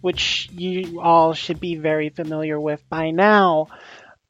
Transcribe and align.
which 0.00 0.48
you 0.52 1.00
all 1.00 1.34
should 1.34 1.60
be 1.60 1.76
very 1.76 2.08
familiar 2.08 2.58
with 2.58 2.82
by 2.88 3.10
now. 3.10 3.66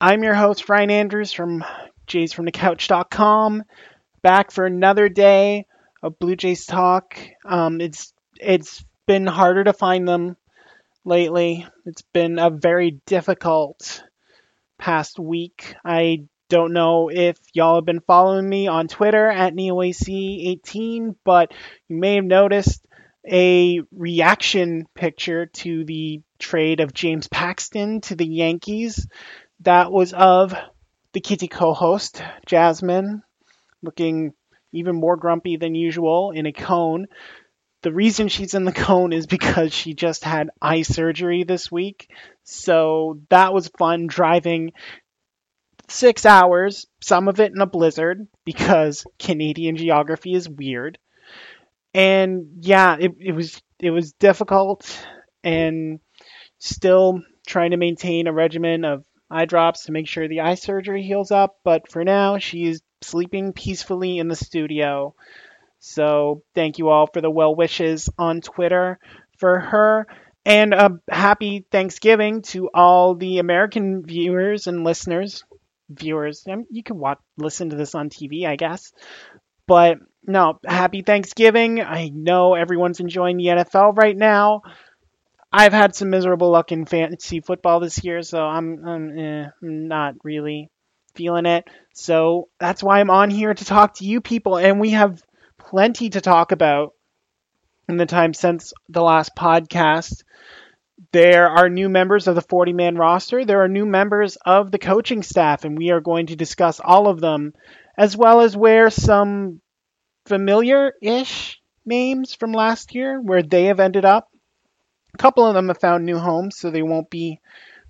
I'm 0.01 0.23
your 0.23 0.35
host, 0.35 0.69
Ryan 0.69 0.91
Andrews 0.91 1.33
from 1.33 1.65
jaysfromthecouch.com, 2.07 3.65
back 4.23 4.51
for 4.51 4.67
another 4.67 5.09
day 5.09 5.67
of 6.03 6.19
Blue 6.19 6.37
Jays 6.37 6.67
talk. 6.67 7.19
Um, 7.45 7.81
it's 7.81 8.13
it's 8.41 8.85
been 9.07 9.27
harder 9.27 9.65
to 9.65 9.73
find 9.73 10.09
them 10.09 10.37
lately. 11.05 11.67
It's 11.87 12.03
been 12.03 12.39
a 12.39 12.51
very 12.51 13.01
difficult 13.07 14.03
past 14.79 15.19
week. 15.19 15.75
I 15.85 16.25
don't 16.49 16.73
know 16.73 17.11
if 17.11 17.39
y'all 17.53 17.77
have 17.77 17.85
been 17.85 18.01
following 18.01 18.49
me 18.49 18.67
on 18.67 18.89
Twitter 18.89 19.29
at 19.29 19.55
NeoAC18, 19.55 21.15
but 21.25 21.53
you 21.89 21.97
may 21.97 22.17
have 22.17 22.25
noticed 22.25 22.85
a 23.31 23.81
reaction 23.93 24.87
picture 24.95 25.47
to 25.47 25.85
the 25.85 26.21
trade 26.39 26.81
of 26.81 26.93
James 26.93 27.29
Paxton 27.29 28.01
to 28.03 28.17
the 28.17 28.27
Yankees. 28.27 29.07
That 29.61 29.93
was 29.93 30.13
of 30.13 30.55
the 31.13 31.21
Kitty 31.21 31.49
co 31.49 31.73
host, 31.73 32.23
Jasmine, 32.47 33.23
looking 33.83 34.33
even 34.73 34.97
more 34.97 35.17
grumpy 35.17 35.57
than 35.57 35.75
usual 35.75 36.33
in 36.33 36.47
a 36.47 36.53
cone. 36.53 37.07
The 37.83 37.93
reason 37.93 38.29
she's 38.29 38.55
in 38.55 38.65
the 38.65 38.73
cone 38.73 39.13
is 39.13 39.27
because 39.27 39.73
she 39.73 39.95
just 39.95 40.25
had 40.25 40.51
eye 40.61 40.83
surgery 40.83 41.45
this 41.45 41.71
week. 41.71 42.11
So 42.45 43.21
that 43.31 43.53
was 43.55 43.71
fun 43.79 44.07
driving 44.07 44.73
six 45.89 46.27
hours, 46.27 46.87
some 47.01 47.29
of 47.29 47.41
it 47.41 47.53
in 47.53 47.61
a 47.61 47.67
blizzard, 47.67 48.27
because 48.45 49.05
Canadian 49.19 49.77
geography 49.77 50.35
is 50.35 50.49
weird 50.49 50.99
and 51.95 52.47
yeah, 52.61 52.97
it, 52.99 53.13
it 53.19 53.33
was 53.33 53.61
it 53.79 53.91
was 53.91 54.13
difficult 54.13 55.07
and 55.43 56.01
still 56.59 57.21
trying 57.47 57.71
to 57.71 57.77
maintain 57.77 58.27
a 58.27 58.33
regimen 58.33 58.85
of 58.85 59.05
eye 59.31 59.47
drops 59.47 59.85
to 59.85 59.93
make 59.93 60.07
sure 60.07 60.29
the 60.29 60.41
eye 60.41 60.55
surgery 60.55 61.03
heals 61.03 61.31
up. 61.31 61.57
But 61.65 61.91
for 61.91 62.05
now, 62.05 62.39
she's 62.39 62.83
sleeping 63.01 63.53
peacefully 63.53 64.19
in 64.19 64.29
the 64.29 64.37
studio. 64.37 65.15
So 65.79 66.43
thank 66.55 66.79
you 66.79 66.89
all 66.89 67.07
for 67.07 67.21
the 67.21 67.31
well 67.31 67.55
wishes 67.55 68.09
on 68.19 68.41
Twitter 68.41 68.99
for 69.39 69.59
her. 69.59 70.07
And 70.45 70.73
a 70.73 70.99
happy 71.09 71.67
Thanksgiving 71.71 72.43
to 72.43 72.71
all 72.73 73.15
the 73.15 73.39
American 73.39 74.03
viewers 74.05 74.67
and 74.67 74.85
listeners. 74.85 75.45
Viewers, 75.91 76.45
you 76.71 76.83
can 76.83 76.99
watch, 76.99 77.19
listen 77.37 77.71
to 77.71 77.77
this 77.77 77.95
on 77.95 78.11
TV, 78.11 78.47
I 78.47 78.57
guess. 78.57 78.93
But 79.67 79.99
no, 80.27 80.59
happy 80.65 81.03
Thanksgiving. 81.03 81.81
I 81.81 82.11
know 82.13 82.55
everyone's 82.55 83.01
enjoying 83.01 83.37
the 83.37 83.47
NFL 83.47 83.97
right 83.97 84.17
now. 84.17 84.63
I've 85.53 85.73
had 85.73 85.95
some 85.95 86.11
miserable 86.11 86.51
luck 86.51 86.71
in 86.73 86.87
fantasy 86.87 87.41
football 87.41 87.81
this 87.81 88.05
year, 88.05 88.23
so 88.23 88.39
I'm, 88.39 88.87
I'm 88.87 89.19
eh, 89.19 89.47
not 89.63 90.15
really 90.23 90.71
feeling 91.15 91.47
it. 91.47 91.67
So 91.95 92.49
that's 92.61 92.83
why 92.83 93.01
I'm 93.01 93.11
on 93.11 93.31
here 93.31 93.53
to 93.53 93.65
talk 93.65 93.95
to 93.95 94.05
you 94.05 94.21
people, 94.21 94.57
and 94.59 94.79
we 94.79 94.91
have 94.91 95.21
plenty 95.59 96.11
to 96.11 96.21
talk 96.21 96.53
about 96.53 96.95
in 97.89 97.97
the 97.97 98.07
time 98.07 98.33
since 98.33 98.73
the 98.89 99.03
last 99.03 99.33
podcast. 99.37 100.23
There 101.13 101.49
are 101.49 101.69
new 101.69 101.89
members 101.89 102.29
of 102.29 102.37
the 102.37 102.43
40 102.43 102.73
man 102.73 102.95
roster. 102.95 103.45
There 103.45 103.63
are 103.65 103.69
new 103.69 103.87
members 103.87 104.37
of 104.37 104.71
the 104.71 104.79
coaching 104.79 105.23
staff, 105.23 105.65
and 105.65 105.77
we 105.77 105.91
are 105.91 106.01
going 106.01 106.27
to 106.27 106.37
discuss 106.37 106.79
all 106.79 107.09
of 107.09 107.21
them 107.21 107.55
as 107.99 108.17
well 108.17 108.41
as 108.41 108.57
where 108.57 108.91
some 108.91 109.61
familiar 110.31 110.93
ish 111.03 111.61
names 111.85 112.35
from 112.35 112.53
last 112.53 112.95
year, 112.95 113.21
where 113.21 113.43
they 113.43 113.65
have 113.65 113.81
ended 113.81 114.05
up. 114.05 114.29
A 115.13 115.19
couple 115.19 115.45
of 115.45 115.55
them 115.55 115.67
have 115.67 115.81
found 115.81 116.07
new 116.07 116.19
homes, 116.19 116.57
so 116.57 116.71
they 116.71 116.85
won't 116.85 117.11
be 117.11 117.41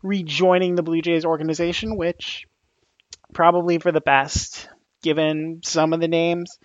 rejoining 0.03 0.75
the 0.75 0.83
Blue 0.83 1.03
Jays 1.03 1.27
organization, 1.27 1.99
which 1.99 2.47
probably 3.35 3.79
for 3.79 3.93
the 3.93 4.01
best, 4.01 4.71
given 5.03 5.61
some 5.63 5.93
of 5.93 6.01
the 6.01 6.09
names. 6.09 6.59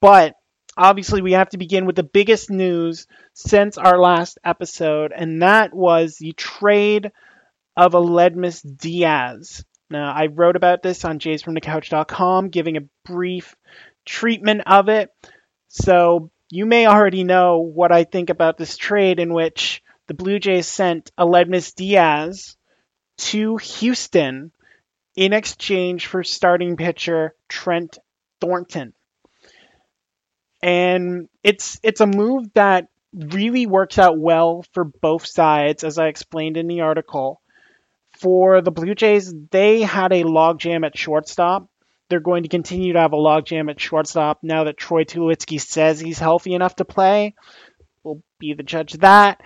But 0.00 0.34
obviously, 0.78 1.20
we 1.20 1.32
have 1.32 1.50
to 1.50 1.58
begin 1.58 1.84
with 1.84 1.96
the 1.96 2.02
biggest 2.02 2.48
news 2.48 3.06
since 3.34 3.76
our 3.76 3.98
last 3.98 4.38
episode, 4.42 5.12
and 5.14 5.42
that 5.42 5.74
was 5.74 6.16
the 6.16 6.32
trade 6.32 7.12
of 7.76 7.92
Aledmys 7.92 8.62
Diaz. 8.78 9.62
Now, 9.90 10.10
I 10.10 10.28
wrote 10.28 10.56
about 10.56 10.82
this 10.82 11.04
on 11.04 11.18
jaysfromthecouch.com, 11.18 12.48
giving 12.48 12.78
a 12.78 12.88
brief 13.04 13.54
treatment 14.04 14.62
of 14.66 14.88
it. 14.88 15.10
So 15.68 16.30
you 16.50 16.66
may 16.66 16.86
already 16.86 17.24
know 17.24 17.60
what 17.60 17.92
I 17.92 18.04
think 18.04 18.30
about 18.30 18.58
this 18.58 18.76
trade 18.76 19.18
in 19.18 19.32
which 19.32 19.82
the 20.06 20.14
Blue 20.14 20.38
Jays 20.38 20.66
sent 20.66 21.10
Aledmys 21.18 21.74
Diaz 21.74 22.56
to 23.18 23.56
Houston 23.56 24.52
in 25.14 25.32
exchange 25.32 26.06
for 26.06 26.24
starting 26.24 26.76
pitcher 26.76 27.34
Trent 27.48 27.98
Thornton. 28.40 28.92
And 30.62 31.28
it's 31.42 31.78
it's 31.82 32.00
a 32.00 32.06
move 32.06 32.52
that 32.54 32.86
really 33.12 33.66
works 33.66 33.98
out 33.98 34.18
well 34.18 34.64
for 34.72 34.84
both 34.84 35.26
sides, 35.26 35.84
as 35.84 35.98
I 35.98 36.06
explained 36.06 36.56
in 36.56 36.68
the 36.68 36.80
article 36.80 37.42
for 38.22 38.60
the 38.60 38.70
Blue 38.70 38.94
Jays, 38.94 39.34
they 39.50 39.82
had 39.82 40.12
a 40.12 40.22
logjam 40.22 40.86
at 40.86 40.96
shortstop. 40.96 41.66
They're 42.08 42.20
going 42.20 42.42
to 42.42 42.48
continue 42.48 42.92
to 42.92 43.00
have 43.00 43.12
a 43.12 43.16
logjam 43.16 43.70
at 43.70 43.80
shortstop 43.80 44.40
now 44.42 44.64
that 44.64 44.76
Troy 44.76 45.04
Tulowitzki 45.04 45.60
says 45.60 45.98
he's 45.98 46.18
healthy 46.18 46.54
enough 46.54 46.76
to 46.76 46.84
play. 46.84 47.34
We'll 48.04 48.22
be 48.38 48.54
the 48.54 48.62
judge 48.62 48.94
of 48.94 49.00
that. 49.00 49.40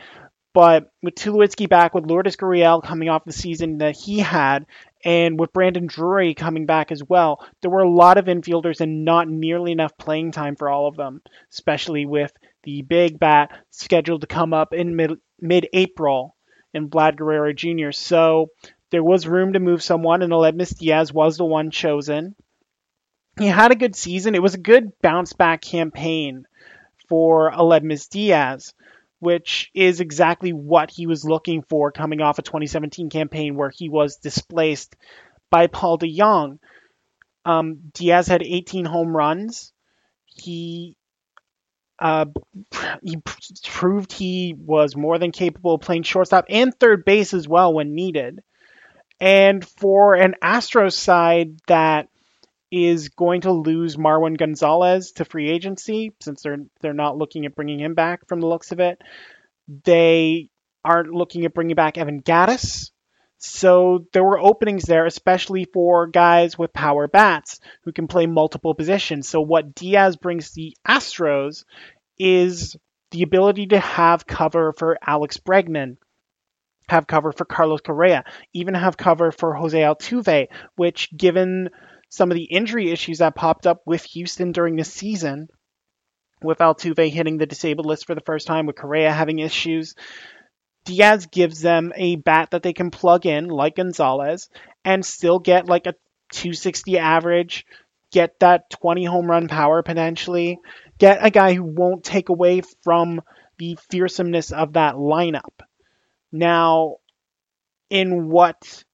But 0.56 0.90
with 1.02 1.14
Tulowitzki 1.16 1.68
back, 1.68 1.94
with 1.94 2.06
Lourdes 2.06 2.36
Gurriel 2.36 2.82
coming 2.82 3.10
off 3.10 3.26
the 3.26 3.32
season 3.32 3.78
that 3.78 3.94
he 3.94 4.20
had, 4.20 4.64
and 5.04 5.38
with 5.38 5.52
Brandon 5.52 5.86
Drury 5.86 6.32
coming 6.34 6.64
back 6.64 6.90
as 6.90 7.02
well, 7.06 7.46
there 7.60 7.70
were 7.70 7.82
a 7.82 7.90
lot 7.90 8.16
of 8.16 8.24
infielders 8.24 8.80
and 8.80 9.04
not 9.04 9.28
nearly 9.28 9.70
enough 9.70 9.98
playing 9.98 10.32
time 10.32 10.56
for 10.56 10.70
all 10.70 10.88
of 10.88 10.96
them, 10.96 11.20
especially 11.52 12.06
with 12.06 12.32
the 12.64 12.80
big 12.80 13.18
bat 13.18 13.50
scheduled 13.70 14.22
to 14.22 14.26
come 14.26 14.54
up 14.54 14.72
in 14.72 14.96
mid 15.40 15.68
April 15.74 16.34
in 16.72 16.88
Vlad 16.88 17.16
Guerrero 17.16 17.52
Jr. 17.52 17.92
So 17.92 18.46
there 18.90 19.04
was 19.04 19.28
room 19.28 19.52
to 19.52 19.60
move 19.60 19.82
someone, 19.82 20.22
and 20.22 20.32
Aledmys 20.32 20.78
Diaz 20.78 21.12
was 21.12 21.36
the 21.36 21.44
one 21.44 21.70
chosen. 21.70 22.34
He 23.38 23.46
had 23.46 23.70
a 23.70 23.76
good 23.76 23.94
season. 23.94 24.34
It 24.34 24.42
was 24.42 24.54
a 24.54 24.58
good 24.58 24.92
bounce 25.02 25.34
back 25.34 25.60
campaign 25.60 26.46
for 27.08 27.50
Aledmys 27.50 28.08
Diaz, 28.08 28.74
which 29.18 29.70
is 29.74 30.00
exactly 30.00 30.52
what 30.52 30.90
he 30.90 31.06
was 31.06 31.24
looking 31.24 31.62
for 31.62 31.92
coming 31.92 32.20
off 32.20 32.38
a 32.38 32.42
2017 32.42 33.10
campaign 33.10 33.54
where 33.56 33.70
he 33.70 33.88
was 33.88 34.16
displaced 34.16 34.96
by 35.50 35.66
Paul 35.66 35.98
DeJong. 35.98 36.58
Um, 37.44 37.78
Diaz 37.92 38.26
had 38.26 38.42
18 38.42 38.86
home 38.86 39.14
runs. 39.14 39.72
He 40.24 40.96
uh, 41.98 42.26
he 43.02 43.16
proved 43.64 44.12
he 44.12 44.54
was 44.58 44.96
more 44.96 45.18
than 45.18 45.32
capable 45.32 45.74
of 45.74 45.80
playing 45.80 46.02
shortstop 46.02 46.44
and 46.50 46.78
third 46.78 47.04
base 47.04 47.32
as 47.32 47.48
well 47.48 47.72
when 47.72 47.94
needed. 47.94 48.42
And 49.18 49.66
for 49.66 50.14
an 50.14 50.34
Astros 50.42 50.92
side 50.92 51.58
that 51.68 52.08
is 52.70 53.10
going 53.10 53.42
to 53.42 53.52
lose 53.52 53.96
Marwin 53.96 54.36
Gonzalez 54.36 55.12
to 55.12 55.24
free 55.24 55.50
agency 55.50 56.14
since 56.20 56.42
they're 56.42 56.58
they're 56.80 56.92
not 56.92 57.16
looking 57.16 57.46
at 57.46 57.54
bringing 57.54 57.78
him 57.78 57.94
back 57.94 58.26
from 58.26 58.40
the 58.40 58.46
looks 58.46 58.72
of 58.72 58.80
it, 58.80 59.00
they 59.84 60.48
aren't 60.84 61.12
looking 61.12 61.44
at 61.44 61.54
bringing 61.54 61.76
back 61.76 61.98
Evan 61.98 62.22
Gattis. 62.22 62.90
So 63.38 64.06
there 64.12 64.24
were 64.24 64.38
openings 64.38 64.84
there, 64.84 65.04
especially 65.04 65.66
for 65.66 66.06
guys 66.06 66.58
with 66.58 66.72
power 66.72 67.06
bats 67.06 67.60
who 67.84 67.92
can 67.92 68.08
play 68.08 68.26
multiple 68.26 68.74
positions. 68.74 69.28
So 69.28 69.40
what 69.40 69.74
Diaz 69.74 70.16
brings 70.16 70.52
the 70.52 70.76
Astros 70.88 71.64
is 72.18 72.76
the 73.10 73.22
ability 73.22 73.66
to 73.68 73.78
have 73.78 74.26
cover 74.26 74.72
for 74.72 74.98
Alex 75.06 75.36
Bregman, 75.36 75.98
have 76.88 77.06
cover 77.06 77.32
for 77.32 77.44
Carlos 77.44 77.80
Correa, 77.82 78.24
even 78.52 78.74
have 78.74 78.96
cover 78.96 79.30
for 79.32 79.54
Jose 79.54 79.78
Altuve, 79.78 80.48
which, 80.76 81.14
given 81.16 81.70
some 82.16 82.30
of 82.30 82.36
the 82.36 82.44
injury 82.44 82.90
issues 82.90 83.18
that 83.18 83.34
popped 83.34 83.66
up 83.66 83.82
with 83.84 84.02
Houston 84.04 84.52
during 84.52 84.76
the 84.76 84.84
season, 84.84 85.48
with 86.42 86.58
Altuve 86.58 87.10
hitting 87.10 87.36
the 87.36 87.46
disabled 87.46 87.86
list 87.86 88.06
for 88.06 88.14
the 88.14 88.22
first 88.22 88.46
time, 88.46 88.66
with 88.66 88.76
Correa 88.76 89.12
having 89.12 89.38
issues, 89.38 89.94
Diaz 90.86 91.26
gives 91.26 91.60
them 91.60 91.92
a 91.94 92.16
bat 92.16 92.52
that 92.52 92.62
they 92.62 92.72
can 92.72 92.90
plug 92.90 93.26
in, 93.26 93.48
like 93.48 93.76
Gonzalez, 93.76 94.48
and 94.84 95.04
still 95.04 95.38
get 95.38 95.66
like 95.66 95.86
a 95.86 95.94
260 96.32 96.98
average, 96.98 97.66
get 98.12 98.38
that 98.40 98.70
20 98.70 99.04
home 99.04 99.26
run 99.26 99.48
power 99.48 99.82
potentially, 99.82 100.58
get 100.98 101.24
a 101.24 101.30
guy 101.30 101.52
who 101.52 101.64
won't 101.64 102.04
take 102.04 102.30
away 102.30 102.62
from 102.82 103.20
the 103.58 103.76
fearsomeness 103.90 104.52
of 104.52 104.74
that 104.74 104.94
lineup. 104.94 105.60
Now, 106.32 106.96
in 107.90 108.28
what 108.28 108.84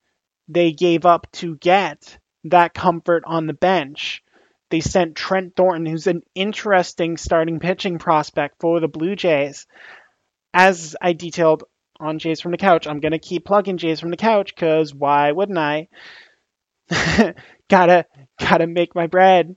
they 0.48 0.72
gave 0.72 1.06
up 1.06 1.30
to 1.32 1.56
get 1.56 2.18
that 2.44 2.74
comfort 2.74 3.24
on 3.26 3.46
the 3.46 3.52
bench, 3.52 4.22
they 4.70 4.80
sent 4.80 5.16
Trent 5.16 5.54
Thornton, 5.54 5.86
who's 5.86 6.06
an 6.06 6.22
interesting 6.34 7.16
starting 7.16 7.60
pitching 7.60 7.98
prospect 7.98 8.56
for 8.60 8.80
the 8.80 8.88
Blue 8.88 9.16
Jays. 9.16 9.66
As 10.54 10.96
I 11.00 11.12
detailed 11.12 11.64
on 12.00 12.18
Jays 12.18 12.40
from 12.40 12.52
the 12.52 12.58
Couch, 12.58 12.86
I'm 12.86 13.00
going 13.00 13.12
to 13.12 13.18
keep 13.18 13.44
plugging 13.44 13.76
Jays 13.76 14.00
from 14.00 14.10
the 14.10 14.16
Couch 14.16 14.54
because 14.54 14.94
why 14.94 15.32
wouldn't 15.32 15.58
I? 15.58 15.88
gotta 17.68 18.06
gotta 18.38 18.66
make 18.66 18.94
my 18.94 19.06
bread. 19.06 19.56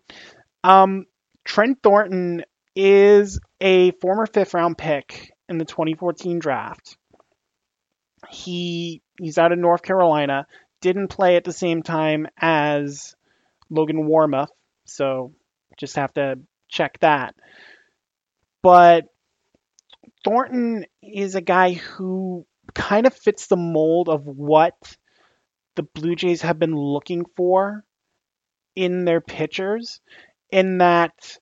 Um, 0.64 1.06
Trent 1.44 1.80
Thornton 1.84 2.44
is 2.76 3.40
a 3.62 3.92
former 3.92 4.26
fifth 4.26 4.54
round 4.54 4.78
pick 4.78 5.32
in 5.50 5.58
the 5.58 5.66
2014 5.66 6.40
draft. 6.40 6.98
He 8.30 9.02
he's 9.20 9.38
out 9.38 9.52
of 9.52 9.60
North 9.60 9.82
Carolina. 9.82 10.48
Didn't 10.86 11.08
play 11.08 11.36
at 11.36 11.44
the 11.44 11.52
same 11.52 11.82
time 11.82 12.28
as 12.40 13.16
Logan 13.72 14.08
Warmoth, 14.08 14.52
so 14.84 15.34
just 15.80 15.96
have 15.96 16.14
to 16.14 16.38
check 16.70 17.00
that. 17.00 17.34
But 18.62 19.06
Thornton 20.24 20.86
is 21.02 21.34
a 21.34 21.42
guy 21.42 21.74
who 21.74 22.46
kind 22.76 23.08
of 23.08 23.16
fits 23.16 23.48
the 23.48 23.58
mold 23.58 24.10
of 24.10 24.28
what 24.28 24.76
the 25.74 25.82
Blue 25.82 26.16
Jays 26.16 26.44
have 26.44 26.60
been 26.60 26.76
looking 26.76 27.26
for 27.36 27.84
in 28.76 29.06
their 29.06 29.22
pitchers, 29.22 30.02
in 30.52 30.78
that 30.78 31.40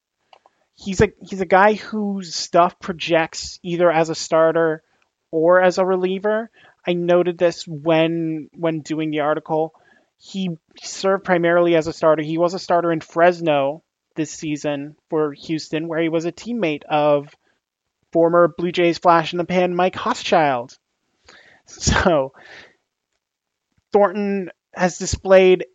he's 0.74 1.02
a 1.02 1.10
he's 1.20 1.42
a 1.42 1.46
guy 1.46 1.74
whose 1.74 2.34
stuff 2.34 2.80
projects 2.80 3.60
either 3.62 3.92
as 3.92 4.10
a 4.10 4.16
starter 4.16 4.84
or 5.32 5.62
as 5.62 5.80
a 5.80 5.86
reliever. 5.86 6.50
I 6.86 6.94
noted 6.94 7.38
this 7.38 7.68
when 7.68 8.50
when 8.54 8.82
doing 8.82 9.12
the 9.12 9.22
article. 9.22 9.74
He 10.18 10.58
served 10.82 11.24
primarily 11.26 11.76
as 11.76 11.88
a 11.88 11.94
starter. 11.94 12.24
He 12.24 12.38
was 12.38 12.54
a 12.54 12.60
starter 12.60 12.92
in 12.92 13.02
Fresno 13.02 13.84
this 14.16 14.32
season 14.32 14.96
for 15.10 15.34
Houston, 15.34 15.88
where 15.88 16.02
he 16.02 16.10
was 16.10 16.26
a 16.26 16.32
teammate 16.32 16.84
of 16.84 17.36
former 18.12 18.54
Blue 18.58 18.72
Jays 18.72 19.00
flash 19.00 19.34
in 19.34 19.38
the 19.38 19.46
pan 19.46 19.76
Mike 19.76 19.96
Hauschild. 19.96 20.78
So 21.66 22.34
Thornton 23.94 24.50
has 24.74 24.98
displayed 24.98 25.66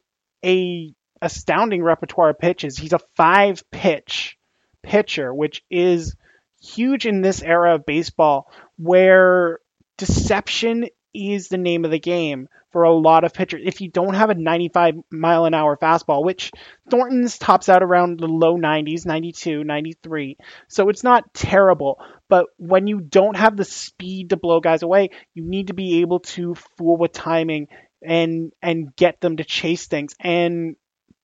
a 0.45 0.93
astounding 1.23 1.83
repertoire 1.83 2.31
of 2.31 2.39
pitches. 2.39 2.77
He's 2.77 2.93
a 2.93 3.01
five 3.17 3.63
pitch 3.71 4.37
pitcher, 4.83 5.33
which 5.33 5.63
is 5.71 6.15
huge 6.61 7.07
in 7.07 7.23
this 7.23 7.43
era 7.43 7.77
of 7.77 7.87
baseball 7.87 8.53
where 8.77 9.61
deception 9.97 10.87
is 11.15 11.49
the 11.49 11.59
name 11.59 11.85
of 11.85 11.91
the 11.91 11.99
game 11.99 12.49
for 12.73 12.83
a 12.83 12.95
lot 12.95 13.25
of 13.25 13.33
pitchers. 13.33 13.63
If 13.65 13.81
you 13.81 13.91
don't 13.91 14.15
have 14.15 14.31
a 14.31 14.35
95 14.35 14.95
mile 15.11 15.47
an 15.47 15.55
hour 15.55 15.77
fastball, 15.77 16.25
which 16.25 16.53
Thornton's 16.91 17.39
tops 17.39 17.69
out 17.69 17.83
around 17.83 18.21
the 18.21 18.27
low 18.27 18.57
90s, 18.57 19.07
92, 19.07 19.65
93, 19.65 20.37
so 20.69 20.89
it's 20.89 21.03
not 21.03 21.33
terrible. 21.33 22.01
But 22.29 22.47
when 22.57 22.87
you 22.87 23.01
don't 23.01 23.37
have 23.37 23.57
the 23.57 23.65
speed 23.65 24.31
to 24.31 24.37
blow 24.37 24.61
guys 24.61 24.83
away, 24.83 25.11
you 25.35 25.45
need 25.49 25.69
to 25.69 25.75
be 25.75 26.01
able 26.01 26.21
to 26.21 26.55
fool 26.77 26.97
with 26.97 27.13
timing 27.13 27.69
and 28.03 28.53
and 28.63 28.95
get 28.95 29.21
them 29.21 29.39
to 29.39 29.45
chase 29.45 29.87
things. 29.87 30.15
And 30.21 30.77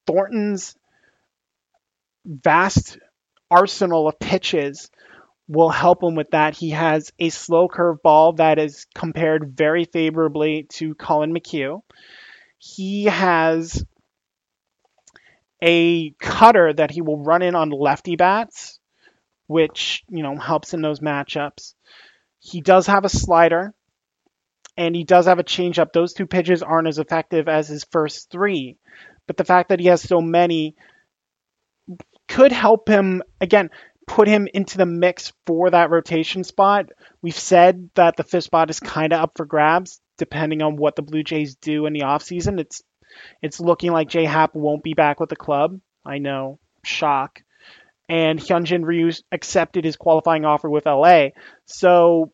Thornton's 0.07 0.75
vast 2.25 2.99
arsenal 3.51 4.09
of 4.09 4.19
pitches 4.19 4.91
will 5.49 5.70
help 5.70 6.02
him 6.02 6.14
with 6.14 6.31
that. 6.31 6.56
He 6.56 6.70
has 6.70 7.12
a 7.19 7.29
slow 7.29 7.69
curve 7.69 8.02
ball 8.02 8.35
that 8.35 8.58
is 8.58 8.87
compared 8.94 9.56
very 9.56 9.85
favorably 9.85 10.67
to 10.70 10.94
Collin 10.94 11.35
McHugh. 11.35 11.82
He 12.58 13.05
has 13.05 13.85
a 15.62 16.11
cutter 16.12 16.73
that 16.73 16.91
he 16.91 17.02
will 17.02 17.23
run 17.23 17.43
in 17.43 17.55
on 17.55 17.70
lefty 17.70 18.17
bats, 18.17 18.79
which, 19.46 20.05
you 20.08 20.23
know, 20.23 20.37
helps 20.37 20.75
in 20.75 20.82
those 20.82 21.00
matchups. 21.00 21.75
He 22.38 22.61
does 22.61 22.87
have 22.87 23.05
a 23.05 23.11
slider 23.11 23.75
and 24.76 24.94
he 24.94 25.05
does 25.05 25.26
have 25.26 25.38
a 25.38 25.44
changeup. 25.44 25.93
Those 25.93 26.14
two 26.14 26.26
pitches 26.26 26.62
aren't 26.62 26.88
as 26.88 26.99
effective 26.99 27.49
as 27.49 27.69
his 27.69 27.85
first 27.90 28.31
three, 28.31 28.76
but 29.26 29.37
the 29.37 29.44
fact 29.44 29.69
that 29.69 29.81
he 29.81 29.87
has 29.87 30.02
so 30.02 30.20
many 30.20 30.75
could 32.29 32.52
help 32.52 32.88
him 32.88 33.23
again 33.40 33.70
put 34.06 34.29
him 34.29 34.49
into 34.53 34.79
the 34.79 34.87
mix 34.87 35.33
for 35.47 35.71
that 35.71 35.91
rotation 35.91 36.45
spot. 36.45 36.91
We've 37.23 37.37
said 37.37 37.91
that 37.95 38.17
the 38.17 38.25
fifth 38.25 38.45
spot 38.45 38.71
is 38.71 38.81
kind 38.81 39.12
of 39.12 39.21
up 39.21 39.33
for 39.37 39.47
grabs 39.47 40.01
depending 40.17 40.62
on 40.62 40.77
what 40.77 40.97
the 40.97 41.03
Blue 41.03 41.25
Jays 41.25 41.56
do 41.56 41.87
in 41.87 41.93
the 41.93 42.01
offseason. 42.01 42.61
It's 42.61 42.83
it's 43.43 43.61
looking 43.61 43.93
like 43.93 44.09
J 44.09 44.25
Happ 44.25 44.55
won't 44.55 44.83
be 44.83 44.95
back 44.95 45.21
with 45.21 45.29
the 45.29 45.37
club. 45.37 45.79
I 46.05 46.19
know, 46.19 46.59
shock. 46.85 47.41
And 48.09 48.39
Hyunjin 48.39 48.85
Ryu 48.85 49.11
accepted 49.33 49.85
his 49.85 49.97
qualifying 49.97 50.45
offer 50.45 50.69
with 50.69 50.87
LA. 50.87 51.29
So 51.65 52.31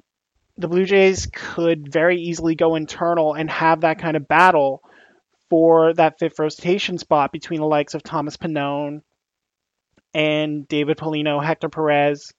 the 0.57 0.69
Blue 0.69 0.85
Jays 0.85 1.29
could 1.33 1.93
very 1.93 2.21
easily 2.21 2.55
go 2.55 2.75
internal 2.75 3.35
and 3.35 3.51
have 3.51 3.83
that 3.83 3.99
kind 3.99 4.17
of 4.17 4.27
battle 4.27 4.83
for 5.49 5.95
that 5.95 6.19
fifth 6.19 6.39
rotation 6.39 6.99
spot 6.99 7.33
between 7.33 7.61
the 7.61 7.67
likes 7.67 7.95
of 7.95 8.03
Thomas 8.03 8.37
Pannone 8.37 9.03
and 10.15 10.67
David 10.69 10.97
Paulino, 10.97 11.45
Hector 11.45 11.69
Perez, 11.69 12.33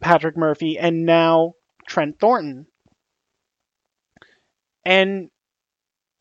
Patrick 0.00 0.36
Murphy, 0.36 0.78
and 0.78 1.04
now 1.04 1.54
Trent 1.86 2.18
Thornton. 2.18 2.66
And 4.84 5.30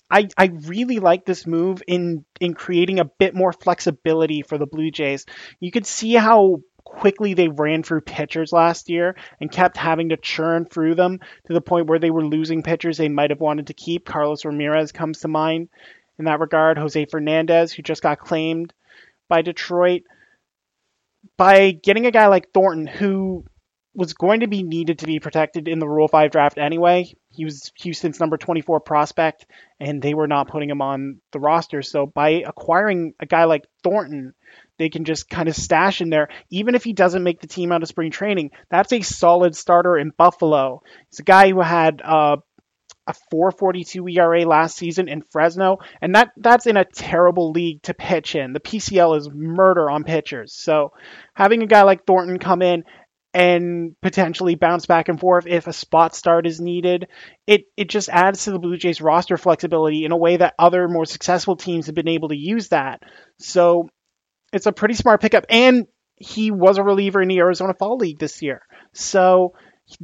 I, 0.09 0.27
I 0.37 0.51
really 0.65 0.99
like 0.99 1.25
this 1.25 1.47
move 1.47 1.81
in 1.87 2.25
in 2.39 2.53
creating 2.53 2.99
a 2.99 3.05
bit 3.05 3.33
more 3.33 3.53
flexibility 3.53 4.41
for 4.41 4.57
the 4.57 4.65
Blue 4.65 4.91
Jays. 4.91 5.25
You 5.59 5.71
could 5.71 5.85
see 5.85 6.13
how 6.13 6.57
quickly 6.83 7.33
they 7.33 7.47
ran 7.47 7.83
through 7.83 8.01
pitchers 8.01 8.51
last 8.51 8.89
year 8.89 9.15
and 9.39 9.51
kept 9.51 9.77
having 9.77 10.09
to 10.09 10.17
churn 10.17 10.65
through 10.65 10.95
them 10.95 11.19
to 11.47 11.53
the 11.53 11.61
point 11.61 11.87
where 11.87 11.99
they 11.99 12.11
were 12.11 12.25
losing 12.25 12.63
pitchers 12.63 12.97
they 12.97 13.07
might 13.07 13.29
have 13.29 13.39
wanted 13.39 13.67
to 13.67 13.73
keep. 13.73 14.05
Carlos 14.05 14.43
Ramirez 14.43 14.91
comes 14.91 15.19
to 15.19 15.27
mind 15.27 15.69
in 16.19 16.25
that 16.25 16.39
regard. 16.39 16.77
Jose 16.77 17.05
Fernandez, 17.05 17.71
who 17.71 17.81
just 17.81 18.03
got 18.03 18.19
claimed 18.19 18.73
by 19.29 19.41
Detroit. 19.41 20.01
By 21.37 21.71
getting 21.71 22.05
a 22.05 22.11
guy 22.11 22.27
like 22.27 22.51
Thornton, 22.53 22.87
who 22.87 23.45
was 23.93 24.13
going 24.13 24.39
to 24.39 24.47
be 24.47 24.63
needed 24.63 24.99
to 24.99 25.05
be 25.05 25.19
protected 25.19 25.67
in 25.67 25.79
the 25.79 25.87
Rule 25.87 26.07
5 26.07 26.31
draft 26.31 26.57
anyway. 26.57 27.13
He 27.29 27.43
was 27.43 27.71
Houston's 27.81 28.19
number 28.19 28.37
24 28.37 28.79
prospect, 28.79 29.45
and 29.79 30.01
they 30.01 30.13
were 30.13 30.27
not 30.27 30.47
putting 30.47 30.69
him 30.69 30.81
on 30.81 31.19
the 31.33 31.39
roster. 31.39 31.81
So 31.81 32.05
by 32.05 32.43
acquiring 32.45 33.13
a 33.19 33.25
guy 33.25 33.45
like 33.45 33.65
Thornton, 33.83 34.33
they 34.77 34.89
can 34.89 35.03
just 35.03 35.29
kind 35.29 35.49
of 35.49 35.55
stash 35.55 36.01
in 36.01 36.09
there. 36.09 36.29
Even 36.49 36.75
if 36.75 36.83
he 36.83 36.93
doesn't 36.93 37.23
make 37.23 37.41
the 37.41 37.47
team 37.47 37.71
out 37.71 37.83
of 37.83 37.89
spring 37.89 38.11
training, 38.11 38.51
that's 38.69 38.93
a 38.93 39.01
solid 39.01 39.55
starter 39.55 39.97
in 39.97 40.11
Buffalo. 40.17 40.81
He's 41.09 41.19
a 41.19 41.23
guy 41.23 41.49
who 41.49 41.61
had 41.61 42.01
uh, 42.03 42.37
a 43.11 43.35
4.42 43.35 44.17
ERA 44.17 44.45
last 44.45 44.77
season 44.77 45.07
in 45.07 45.21
Fresno, 45.31 45.77
and 46.01 46.15
that 46.15 46.31
that's 46.37 46.67
in 46.67 46.77
a 46.77 46.85
terrible 46.85 47.51
league 47.51 47.81
to 47.83 47.93
pitch 47.93 48.35
in. 48.35 48.53
The 48.53 48.59
PCL 48.59 49.17
is 49.17 49.29
murder 49.33 49.89
on 49.89 50.03
pitchers. 50.03 50.53
So 50.53 50.93
having 51.33 51.63
a 51.63 51.67
guy 51.67 51.83
like 51.83 52.05
Thornton 52.05 52.39
come 52.39 52.61
in 52.61 52.83
and 53.33 53.95
potentially 54.01 54.55
bounce 54.55 54.85
back 54.85 55.07
and 55.07 55.19
forth 55.19 55.47
if 55.47 55.67
a 55.67 55.73
spot 55.73 56.15
start 56.15 56.45
is 56.45 56.59
needed. 56.59 57.07
It 57.47 57.61
it 57.77 57.89
just 57.89 58.09
adds 58.09 58.43
to 58.43 58.51
the 58.51 58.59
Blue 58.59 58.77
Jays 58.77 59.01
roster 59.01 59.37
flexibility 59.37 60.03
in 60.03 60.11
a 60.11 60.17
way 60.17 60.37
that 60.37 60.55
other 60.59 60.87
more 60.87 61.05
successful 61.05 61.55
teams 61.55 61.85
have 61.85 61.95
been 61.95 62.09
able 62.09 62.29
to 62.29 62.37
use 62.37 62.69
that. 62.69 63.01
So 63.39 63.89
it's 64.51 64.65
a 64.65 64.73
pretty 64.73 64.95
smart 64.95 65.21
pickup, 65.21 65.45
and 65.49 65.87
he 66.17 66.51
was 66.51 66.77
a 66.77 66.83
reliever 66.83 67.21
in 67.21 67.29
the 67.29 67.39
Arizona 67.39 67.73
Fall 67.73 67.97
League 67.97 68.19
this 68.19 68.41
year. 68.41 68.61
So 68.93 69.53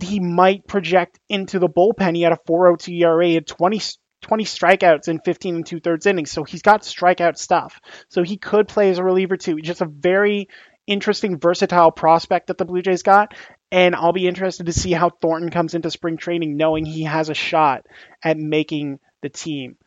he 0.01 0.19
might 0.19 0.67
project 0.67 1.19
into 1.29 1.59
the 1.59 1.69
bullpen. 1.69 2.15
He 2.15 2.21
had 2.21 2.33
a 2.33 2.39
4.02 2.47 3.01
ERA, 3.01 3.31
had 3.31 3.47
20 3.47 3.81
20 4.21 4.45
strikeouts 4.45 5.07
in 5.07 5.19
15 5.19 5.55
and 5.55 5.65
two 5.65 5.79
thirds 5.79 6.05
innings. 6.05 6.31
So 6.31 6.43
he's 6.43 6.63
got 6.63 6.81
strikeout 6.81 7.37
stuff. 7.37 7.79
So 8.09 8.23
he 8.23 8.37
could 8.37 8.67
play 8.67 8.89
as 8.89 8.97
a 8.97 9.03
reliever 9.03 9.37
too. 9.37 9.61
Just 9.61 9.81
a 9.81 9.85
very 9.85 10.49
interesting, 10.87 11.39
versatile 11.39 11.91
prospect 11.91 12.47
that 12.47 12.57
the 12.57 12.65
Blue 12.65 12.81
Jays 12.81 13.03
got. 13.03 13.35
And 13.71 13.95
I'll 13.95 14.13
be 14.13 14.27
interested 14.27 14.65
to 14.65 14.73
see 14.73 14.91
how 14.91 15.09
Thornton 15.09 15.49
comes 15.49 15.75
into 15.75 15.91
spring 15.91 16.17
training 16.17 16.57
knowing 16.57 16.85
he 16.85 17.03
has 17.03 17.29
a 17.29 17.33
shot 17.35 17.85
at 18.23 18.37
making 18.37 18.99
the 19.21 19.29
team 19.29 19.77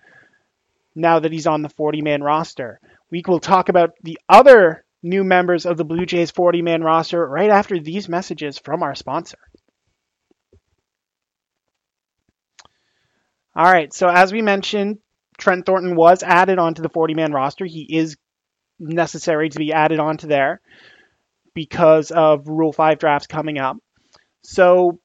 now 0.94 1.18
that 1.20 1.32
he's 1.32 1.46
on 1.46 1.62
the 1.62 1.68
40 1.68 2.02
man 2.02 2.22
roster. 2.22 2.80
We 3.10 3.22
will 3.26 3.40
talk 3.40 3.68
about 3.68 3.94
the 4.02 4.18
other 4.28 4.84
new 5.02 5.24
members 5.24 5.66
of 5.66 5.76
the 5.76 5.84
Blue 5.84 6.04
Jays 6.04 6.30
40 6.30 6.62
man 6.62 6.82
roster 6.82 7.26
right 7.26 7.50
after 7.50 7.78
these 7.78 8.08
messages 8.08 8.58
from 8.58 8.82
our 8.82 8.94
sponsor. 8.94 9.38
All 13.54 13.70
right, 13.70 13.92
so 13.92 14.08
as 14.08 14.32
we 14.32 14.42
mentioned, 14.42 14.98
Trent 15.38 15.66
Thornton 15.66 15.96
was 15.96 16.22
added 16.22 16.58
onto 16.58 16.82
the 16.82 16.88
40 16.88 17.14
man 17.14 17.32
roster. 17.32 17.64
He 17.64 17.82
is 17.82 18.16
necessary 18.78 19.48
to 19.48 19.58
be 19.58 19.72
added 19.72 19.98
onto 19.98 20.26
there 20.28 20.60
because 21.54 22.10
of 22.10 22.48
Rule 22.48 22.72
5 22.72 22.98
drafts 22.98 23.26
coming 23.26 23.58
up. 23.58 23.76
So 24.42 25.00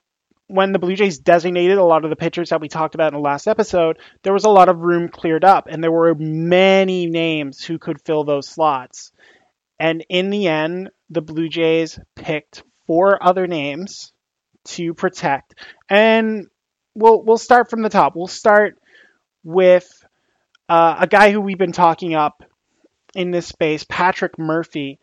when 0.47 0.71
the 0.71 0.79
Blue 0.79 0.95
Jays 0.95 1.17
designated 1.17 1.77
a 1.77 1.83
lot 1.83 2.03
of 2.03 2.09
the 2.09 2.15
pitchers 2.15 2.49
that 2.49 2.61
we 2.61 2.69
talked 2.69 2.95
about 2.95 3.13
in 3.13 3.19
the 3.19 3.27
last 3.27 3.47
episode, 3.47 3.97
there 4.23 4.33
was 4.33 4.45
a 4.45 4.49
lot 4.49 4.69
of 4.69 4.79
room 4.79 5.09
cleared 5.09 5.43
up, 5.43 5.67
and 5.67 5.83
there 5.83 5.91
were 5.91 6.13
many 6.15 7.07
names 7.07 7.63
who 7.63 7.79
could 7.79 8.01
fill 8.05 8.23
those 8.23 8.47
slots. 8.47 9.11
And 9.79 10.05
in 10.07 10.29
the 10.29 10.47
end, 10.47 10.91
the 11.09 11.21
Blue 11.21 11.49
Jays 11.49 11.99
picked 12.15 12.63
four 12.85 13.21
other 13.21 13.47
names 13.47 14.13
to 14.65 14.93
protect. 14.93 15.55
And 15.89 16.47
we'll 16.95 17.21
we'll 17.21 17.37
start 17.37 17.69
from 17.69 17.81
the 17.81 17.89
top. 17.89 18.15
We'll 18.15 18.27
start 18.27 18.77
with 19.43 19.87
uh, 20.67 20.95
a 20.99 21.07
guy 21.07 21.31
who 21.31 21.41
we've 21.41 21.57
been 21.57 21.71
talking 21.71 22.15
up 22.15 22.43
in 23.13 23.31
this 23.31 23.47
space, 23.47 23.85
Patrick 23.87 24.39
Murphy. 24.39 24.99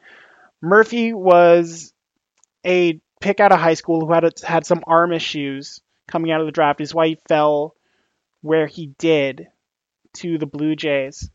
Murphy 0.61 1.13
was 1.13 1.93
a 2.67 3.01
pick 3.21 3.41
out 3.41 3.53
of 3.53 3.61
high 3.61 3.75
school 3.75 4.01
who 4.01 4.13
had 4.13 4.25
a, 4.25 4.33
had 4.45 4.67
some 4.67 4.83
arm 4.87 5.13
issues 5.13 5.81
coming 6.09 6.33
out 6.33 6.41
of 6.41 6.47
the 6.47 6.53
draft. 6.53 6.81
Is 6.81 6.95
why 6.95 7.09
he 7.09 7.19
fell 7.29 7.75
where 8.41 8.67
he 8.67 8.87
did 8.99 9.49
to 10.15 10.39
the 10.39 10.47
Blue 10.47 10.75
Jays. 10.75 11.31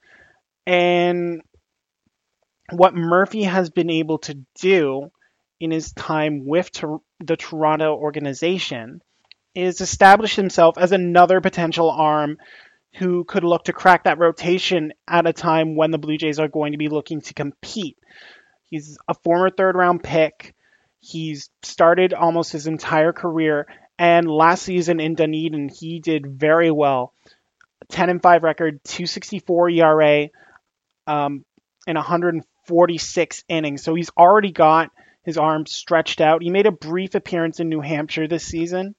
And 0.65 1.41
what 2.71 2.93
Murphy 2.93 3.43
has 3.43 3.69
been 3.69 3.89
able 3.89 4.17
to 4.19 4.37
do 4.59 5.09
in 5.59 5.71
his 5.71 5.93
time 5.93 6.45
with 6.45 6.69
the 7.19 7.37
Toronto 7.37 7.95
organization 7.95 9.01
is 9.55 9.81
establish 9.81 10.35
himself 10.35 10.77
as 10.77 10.91
another 10.91 11.41
potential 11.41 11.89
arm 11.89 12.37
who 12.95 13.23
could 13.23 13.43
look 13.43 13.65
to 13.65 13.73
crack 13.73 14.03
that 14.03 14.19
rotation 14.19 14.93
at 15.07 15.27
a 15.27 15.33
time 15.33 15.75
when 15.75 15.91
the 15.91 15.97
Blue 15.97 16.17
Jays 16.17 16.39
are 16.39 16.47
going 16.47 16.71
to 16.71 16.77
be 16.77 16.89
looking 16.89 17.21
to 17.21 17.33
compete. 17.33 17.97
He's 18.69 18.97
a 19.07 19.13
former 19.13 19.49
third 19.49 19.75
round 19.75 20.03
pick. 20.03 20.55
He's 20.99 21.49
started 21.63 22.13
almost 22.13 22.51
his 22.51 22.67
entire 22.67 23.13
career, 23.13 23.67
and 23.99 24.29
last 24.29 24.63
season 24.63 24.99
in 24.99 25.15
Dunedin, 25.15 25.69
he 25.69 25.99
did 25.99 26.25
very 26.25 26.71
well. 26.71 27.13
10 27.89 28.09
and 28.09 28.21
5 28.21 28.43
record, 28.43 28.83
264 28.83 29.69
ERA, 29.69 30.27
um, 31.05 31.45
in 31.85 31.95
146 31.95 33.43
innings. 33.47 33.83
So 33.83 33.95
he's 33.95 34.09
already 34.17 34.51
got 34.51 34.91
his 35.23 35.37
arms 35.37 35.71
stretched 35.71 36.21
out. 36.21 36.41
He 36.41 36.49
made 36.49 36.65
a 36.65 36.71
brief 36.71 37.15
appearance 37.15 37.59
in 37.59 37.69
New 37.69 37.81
Hampshire 37.81 38.27
this 38.27 38.43
season, 38.43 38.95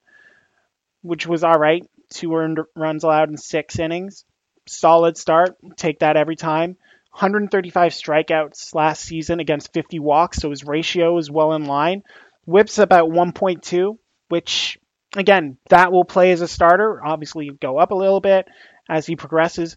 which 1.02 1.26
was 1.26 1.44
all 1.44 1.58
right. 1.58 1.84
Two 2.10 2.34
earned 2.34 2.60
runs 2.74 3.04
allowed 3.04 3.30
in 3.30 3.36
six 3.36 3.78
innings. 3.78 4.24
Solid 4.66 5.16
start. 5.16 5.56
Take 5.76 6.00
that 6.00 6.16
every 6.16 6.36
time. 6.36 6.76
135 7.12 7.92
strikeouts 7.92 8.74
last 8.74 9.02
season 9.02 9.40
against 9.40 9.72
50 9.72 9.98
walks, 9.98 10.38
so 10.38 10.50
his 10.50 10.64
ratio 10.64 11.16
is 11.18 11.30
well 11.30 11.54
in 11.54 11.64
line. 11.64 12.02
Whips 12.44 12.78
about 12.78 13.10
1.2, 13.10 13.98
which 14.28 14.78
again, 15.16 15.58
that 15.70 15.92
will 15.92 16.04
play 16.04 16.32
as 16.32 16.40
a 16.40 16.48
starter. 16.48 17.04
Obviously, 17.04 17.50
go 17.60 17.78
up 17.78 17.90
a 17.90 17.96
little 17.96 18.20
bit 18.20 18.46
as 18.88 19.06
he 19.06 19.16
progresses, 19.16 19.76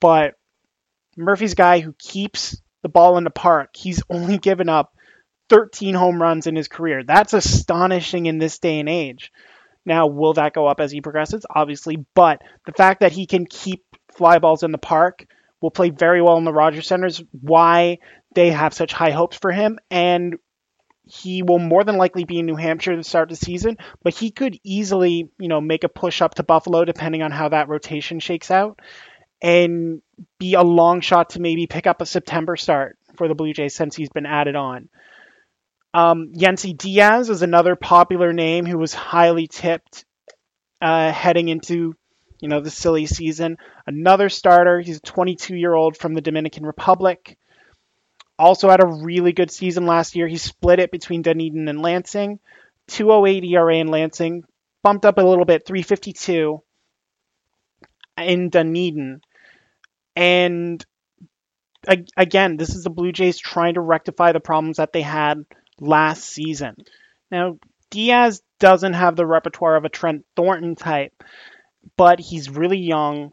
but 0.00 0.34
Murphy's 1.16 1.54
guy 1.54 1.80
who 1.80 1.94
keeps 1.98 2.60
the 2.82 2.88
ball 2.88 3.18
in 3.18 3.24
the 3.24 3.30
park. 3.30 3.70
He's 3.74 4.02
only 4.08 4.38
given 4.38 4.68
up 4.68 4.92
13 5.48 5.94
home 5.94 6.20
runs 6.20 6.46
in 6.46 6.56
his 6.56 6.68
career. 6.68 7.02
That's 7.04 7.34
astonishing 7.34 8.26
in 8.26 8.38
this 8.38 8.58
day 8.58 8.80
and 8.80 8.88
age. 8.88 9.32
Now, 9.84 10.06
will 10.06 10.34
that 10.34 10.52
go 10.52 10.66
up 10.66 10.80
as 10.80 10.92
he 10.92 11.00
progresses? 11.00 11.46
Obviously, 11.48 12.04
but 12.14 12.42
the 12.66 12.72
fact 12.72 13.00
that 13.00 13.12
he 13.12 13.26
can 13.26 13.46
keep 13.46 13.84
fly 14.12 14.38
balls 14.38 14.62
in 14.62 14.72
the 14.72 14.78
park 14.78 15.26
will 15.60 15.70
play 15.70 15.90
very 15.90 16.22
well 16.22 16.36
in 16.36 16.44
the 16.44 16.52
Rogers 16.52 16.86
Centers. 16.86 17.22
Why 17.40 17.98
they 18.34 18.50
have 18.50 18.74
such 18.74 18.92
high 18.92 19.10
hopes 19.10 19.36
for 19.36 19.50
him, 19.50 19.78
and 19.90 20.36
he 21.04 21.42
will 21.42 21.58
more 21.58 21.82
than 21.84 21.96
likely 21.96 22.24
be 22.24 22.38
in 22.38 22.46
New 22.46 22.56
Hampshire 22.56 22.94
to 22.94 23.02
start 23.02 23.28
the 23.28 23.36
season, 23.36 23.78
but 24.02 24.14
he 24.14 24.30
could 24.30 24.58
easily, 24.62 25.30
you 25.38 25.48
know, 25.48 25.60
make 25.60 25.84
a 25.84 25.88
push 25.88 26.22
up 26.22 26.34
to 26.36 26.42
Buffalo 26.42 26.84
depending 26.84 27.22
on 27.22 27.32
how 27.32 27.48
that 27.48 27.68
rotation 27.68 28.20
shakes 28.20 28.50
out 28.50 28.78
and 29.42 30.02
be 30.38 30.54
a 30.54 30.62
long 30.62 31.00
shot 31.00 31.30
to 31.30 31.40
maybe 31.40 31.66
pick 31.66 31.86
up 31.86 32.00
a 32.00 32.06
September 32.06 32.56
start 32.56 32.96
for 33.16 33.26
the 33.26 33.34
Blue 33.34 33.52
Jays 33.52 33.74
since 33.74 33.96
he's 33.96 34.10
been 34.10 34.26
added 34.26 34.54
on. 34.54 34.88
Um, 35.92 36.32
Yennsy 36.36 36.76
Diaz 36.76 37.30
is 37.30 37.42
another 37.42 37.76
popular 37.76 38.32
name 38.32 38.64
who 38.64 38.78
was 38.78 38.94
highly 38.94 39.48
tipped 39.48 40.04
uh, 40.80 41.12
heading 41.12 41.48
into 41.48 41.94
you 42.40 42.48
know 42.48 42.60
the 42.60 42.70
silly 42.70 43.06
season. 43.06 43.58
Another 43.86 44.28
starter. 44.28 44.80
He's 44.80 44.98
a 44.98 45.00
22 45.00 45.56
year 45.56 45.74
old 45.74 45.96
from 45.96 46.14
the 46.14 46.20
Dominican 46.20 46.64
Republic. 46.64 47.36
Also 48.38 48.70
had 48.70 48.82
a 48.82 48.86
really 48.86 49.32
good 49.32 49.50
season 49.50 49.84
last 49.84 50.16
year. 50.16 50.26
He 50.26 50.38
split 50.38 50.78
it 50.78 50.90
between 50.90 51.22
Dunedin 51.22 51.68
and 51.68 51.82
Lansing. 51.82 52.38
208 52.90 53.44
ERA 53.44 53.76
in 53.76 53.88
Lansing, 53.88 54.42
bumped 54.82 55.04
up 55.04 55.18
a 55.18 55.22
little 55.22 55.44
bit, 55.44 55.64
352 55.66 56.62
in 58.18 58.50
Dunedin. 58.50 59.20
And 60.16 60.84
again, 62.16 62.56
this 62.56 62.74
is 62.74 62.84
the 62.84 62.90
Blue 62.90 63.12
Jays 63.12 63.38
trying 63.38 63.74
to 63.74 63.80
rectify 63.80 64.32
the 64.32 64.40
problems 64.40 64.78
that 64.78 64.92
they 64.92 65.02
had 65.02 65.44
last 65.80 66.24
season. 66.24 66.76
Now, 67.30 67.58
Diaz 67.90 68.42
doesn't 68.58 68.92
have 68.92 69.16
the 69.16 69.26
repertoire 69.26 69.76
of 69.76 69.84
a 69.84 69.88
Trent 69.88 70.24
Thornton 70.36 70.76
type, 70.76 71.12
but 71.96 72.20
he's 72.20 72.50
really 72.50 72.78
young. 72.78 73.32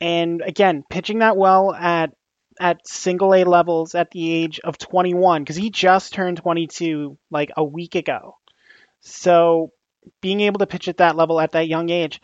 And 0.00 0.42
again, 0.42 0.84
pitching 0.88 1.18
that 1.20 1.36
well 1.36 1.74
at 1.74 2.12
at 2.58 2.86
single 2.88 3.34
A 3.34 3.44
levels 3.44 3.94
at 3.94 4.10
the 4.10 4.32
age 4.32 4.60
of 4.60 4.78
21 4.78 5.42
because 5.42 5.56
he 5.56 5.68
just 5.68 6.14
turned 6.14 6.38
22 6.38 7.18
like 7.30 7.50
a 7.54 7.62
week 7.62 7.94
ago. 7.94 8.36
So 9.00 9.72
being 10.22 10.40
able 10.40 10.60
to 10.60 10.66
pitch 10.66 10.88
at 10.88 10.98
that 10.98 11.16
level 11.16 11.38
at 11.38 11.52
that 11.52 11.68
young 11.68 11.90
age 11.90 12.20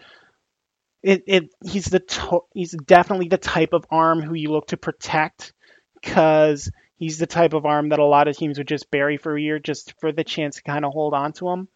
it, 1.03 1.25
it 1.27 1.51
he's 1.65 1.87
the 1.87 2.01
to- 2.01 2.45
he's 2.55 2.73
definitely 2.73 3.29
the 3.29 3.39
type 3.39 3.73
of 3.73 3.85
arm 3.91 4.23
who 4.23 4.35
you 4.35 4.51
look 4.51 4.69
to 4.69 4.77
protect 4.77 5.53
because 6.01 6.71
he's 7.03 7.19
the 7.19 7.27
type 7.27 7.53
of 7.53 7.67
arm 7.67 7.89
that 7.89 7.99
a 7.99 8.05
lot 8.05 8.29
of 8.29 8.37
teams 8.37 8.59
would 8.59 8.69
just 8.69 8.89
bury 8.89 9.17
for 9.17 9.37
a 9.37 9.43
year 9.43 9.59
just 9.59 9.93
for 9.99 10.13
the 10.13 10.23
chance 10.23 10.55
to 10.55 10.63
kind 10.63 10.85
of 10.85 10.93
hold 10.93 11.15
on 11.15 11.33
to 11.33 11.49
him. 11.49 11.67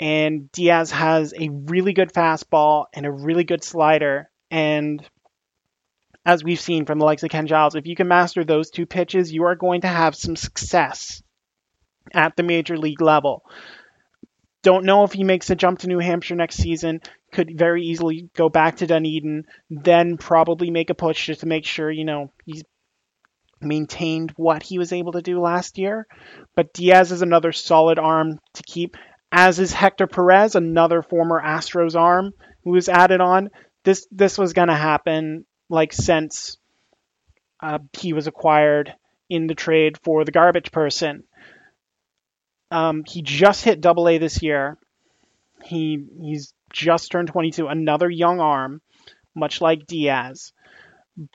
And 0.00 0.50
Diaz 0.52 0.90
has 0.90 1.34
a 1.38 1.50
really 1.50 1.92
good 1.92 2.14
fastball 2.14 2.86
and 2.94 3.04
a 3.04 3.10
really 3.10 3.44
good 3.44 3.62
slider. 3.62 4.30
And 4.50 5.06
as 6.24 6.42
we've 6.42 6.58
seen 6.58 6.86
from 6.86 6.98
the 6.98 7.04
likes 7.04 7.24
of 7.24 7.28
Ken 7.28 7.46
Giles, 7.46 7.74
if 7.74 7.86
you 7.86 7.94
can 7.94 8.08
master 8.08 8.42
those 8.42 8.70
two 8.70 8.86
pitches, 8.86 9.30
you 9.30 9.44
are 9.44 9.54
going 9.54 9.82
to 9.82 9.88
have 9.88 10.16
some 10.16 10.34
success 10.34 11.22
at 12.14 12.36
the 12.36 12.42
major 12.42 12.78
league 12.78 13.02
level. 13.02 13.42
Don't 14.62 14.86
know 14.86 15.04
if 15.04 15.12
he 15.12 15.24
makes 15.24 15.50
a 15.50 15.54
jump 15.54 15.80
to 15.80 15.88
New 15.88 15.98
Hampshire 15.98 16.36
next 16.36 16.56
season. 16.56 17.02
Could 17.32 17.58
very 17.58 17.84
easily 17.84 18.30
go 18.34 18.48
back 18.48 18.76
to 18.76 18.86
Dunedin, 18.86 19.44
then 19.68 20.16
probably 20.16 20.70
make 20.70 20.88
a 20.88 20.94
push 20.94 21.26
just 21.26 21.40
to 21.40 21.46
make 21.46 21.66
sure, 21.66 21.90
you 21.90 22.06
know, 22.06 22.32
he's 22.46 22.62
maintained 23.60 24.32
what 24.36 24.62
he 24.62 24.78
was 24.78 24.92
able 24.92 25.12
to 25.12 25.22
do 25.22 25.40
last 25.40 25.78
year. 25.78 26.06
But 26.54 26.72
Diaz 26.72 27.12
is 27.12 27.22
another 27.22 27.52
solid 27.52 27.98
arm 27.98 28.38
to 28.54 28.62
keep, 28.62 28.96
as 29.32 29.58
is 29.58 29.72
Hector 29.72 30.06
Perez, 30.06 30.54
another 30.54 31.02
former 31.02 31.42
Astros 31.42 31.98
arm 31.98 32.32
who 32.64 32.70
was 32.70 32.88
added 32.88 33.20
on. 33.20 33.50
This 33.84 34.06
this 34.10 34.36
was 34.36 34.52
going 34.52 34.68
to 34.68 34.74
happen 34.74 35.46
like 35.68 35.92
since 35.92 36.56
uh, 37.60 37.78
he 37.92 38.12
was 38.12 38.26
acquired 38.26 38.94
in 39.28 39.46
the 39.46 39.54
trade 39.54 39.98
for 40.02 40.24
the 40.24 40.32
garbage 40.32 40.72
person. 40.72 41.24
Um, 42.70 43.04
he 43.06 43.22
just 43.22 43.64
hit 43.64 43.80
double 43.80 44.08
A 44.08 44.18
this 44.18 44.42
year. 44.42 44.76
He 45.64 46.04
he's 46.20 46.52
just 46.72 47.10
turned 47.10 47.28
22, 47.28 47.68
another 47.68 48.10
young 48.10 48.40
arm, 48.40 48.82
much 49.34 49.60
like 49.60 49.86
Diaz. 49.86 50.52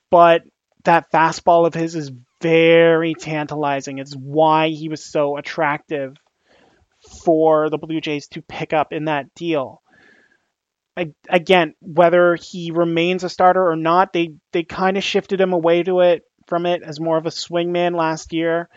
But 0.10 0.44
that 0.84 1.12
fastball 1.12 1.68
of 1.68 1.74
his 1.74 1.96
is 1.96 2.12
very 2.42 3.14
tantalizing. 3.14 4.00
It's 4.00 4.14
why 4.14 4.70
he 4.70 4.90
was 4.90 5.04
so 5.04 5.38
attractive 5.38 6.16
for 7.24 7.70
the 7.70 7.78
Blue 7.78 8.02
Jays 8.02 8.28
to 8.30 8.42
pick 8.42 8.74
up 8.74 8.94
in 8.94 9.06
that 9.06 9.34
deal. 9.36 9.82
I, 10.98 11.14
again, 11.30 11.74
whether 11.80 12.36
he 12.36 12.72
remains 12.72 13.24
a 13.24 13.30
starter 13.30 13.66
or 13.66 13.76
not, 13.76 14.12
they 14.14 14.34
they 14.52 14.64
kind 14.64 14.98
of 14.98 15.04
shifted 15.04 15.40
him 15.40 15.54
away 15.54 15.84
to 15.84 16.02
it 16.02 16.24
from 16.48 16.66
it 16.66 16.84
as 16.84 17.00
more 17.00 17.18
of 17.18 17.26
a 17.26 17.32
swingman 17.32 17.96
last 17.96 18.34
year. 18.34 18.70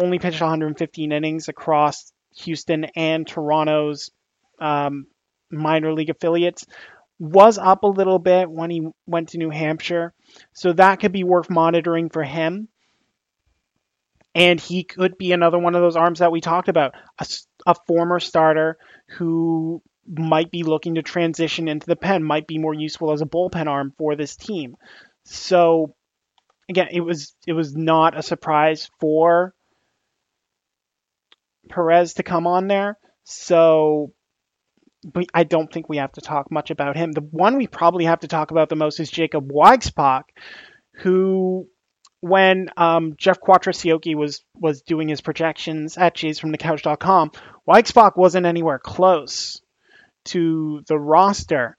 Only 0.00 0.20
pitched 0.20 0.40
115 0.40 1.10
innings 1.10 1.48
across 1.48 2.12
Houston 2.42 2.84
and 2.94 3.26
Toronto's 3.26 4.10
um, 4.60 5.06
minor 5.50 5.92
league 5.92 6.10
affiliates. 6.10 6.64
Was 7.18 7.58
up 7.58 7.82
a 7.82 7.88
little 7.88 8.18
bit 8.18 8.48
when 8.48 8.70
he 8.70 8.88
went 9.06 9.30
to 9.30 9.38
New 9.38 9.50
Hampshire, 9.50 10.14
so 10.52 10.72
that 10.72 11.00
could 11.00 11.12
be 11.12 11.24
worth 11.24 11.50
monitoring 11.50 12.10
for 12.10 12.22
him. 12.22 12.68
And 14.34 14.60
he 14.60 14.84
could 14.84 15.18
be 15.18 15.32
another 15.32 15.58
one 15.58 15.74
of 15.74 15.82
those 15.82 15.96
arms 15.96 16.20
that 16.20 16.30
we 16.30 16.40
talked 16.40 16.68
about, 16.68 16.94
a, 17.18 17.26
a 17.66 17.74
former 17.88 18.20
starter 18.20 18.78
who 19.16 19.82
might 20.06 20.50
be 20.50 20.62
looking 20.62 20.94
to 20.94 21.02
transition 21.02 21.66
into 21.66 21.86
the 21.86 21.96
pen, 21.96 22.22
might 22.22 22.46
be 22.46 22.58
more 22.58 22.74
useful 22.74 23.10
as 23.10 23.20
a 23.20 23.26
bullpen 23.26 23.66
arm 23.66 23.92
for 23.98 24.14
this 24.14 24.36
team. 24.36 24.76
So 25.24 25.94
again, 26.68 26.88
it 26.92 27.00
was 27.00 27.34
it 27.46 27.52
was 27.52 27.74
not 27.74 28.16
a 28.16 28.22
surprise 28.22 28.90
for 29.00 29.54
Perez 31.68 32.14
to 32.14 32.22
come 32.22 32.46
on 32.46 32.68
there. 32.68 32.98
So 33.24 34.12
I 35.32 35.44
don't 35.44 35.72
think 35.72 35.88
we 35.88 35.98
have 35.98 36.12
to 36.12 36.20
talk 36.20 36.50
much 36.50 36.70
about 36.70 36.96
him. 36.96 37.12
The 37.12 37.20
one 37.20 37.56
we 37.56 37.66
probably 37.66 38.06
have 38.06 38.20
to 38.20 38.28
talk 38.28 38.50
about 38.50 38.68
the 38.68 38.76
most 38.76 38.98
is 38.98 39.10
Jacob 39.10 39.48
Waguespack, 39.50 40.24
who 40.96 41.68
when 42.20 42.68
um, 42.76 43.14
Jeff 43.16 43.40
Quattrocchiotti 43.40 44.16
was 44.16 44.44
was 44.54 44.82
doing 44.82 45.08
his 45.08 45.20
projections 45.20 45.96
at 45.96 46.16
JaysFromTheCouch.com, 46.16 47.30
Waguespack 47.68 48.16
wasn't 48.16 48.46
anywhere 48.46 48.80
close 48.80 49.60
to 50.26 50.82
the 50.88 50.98
roster. 50.98 51.76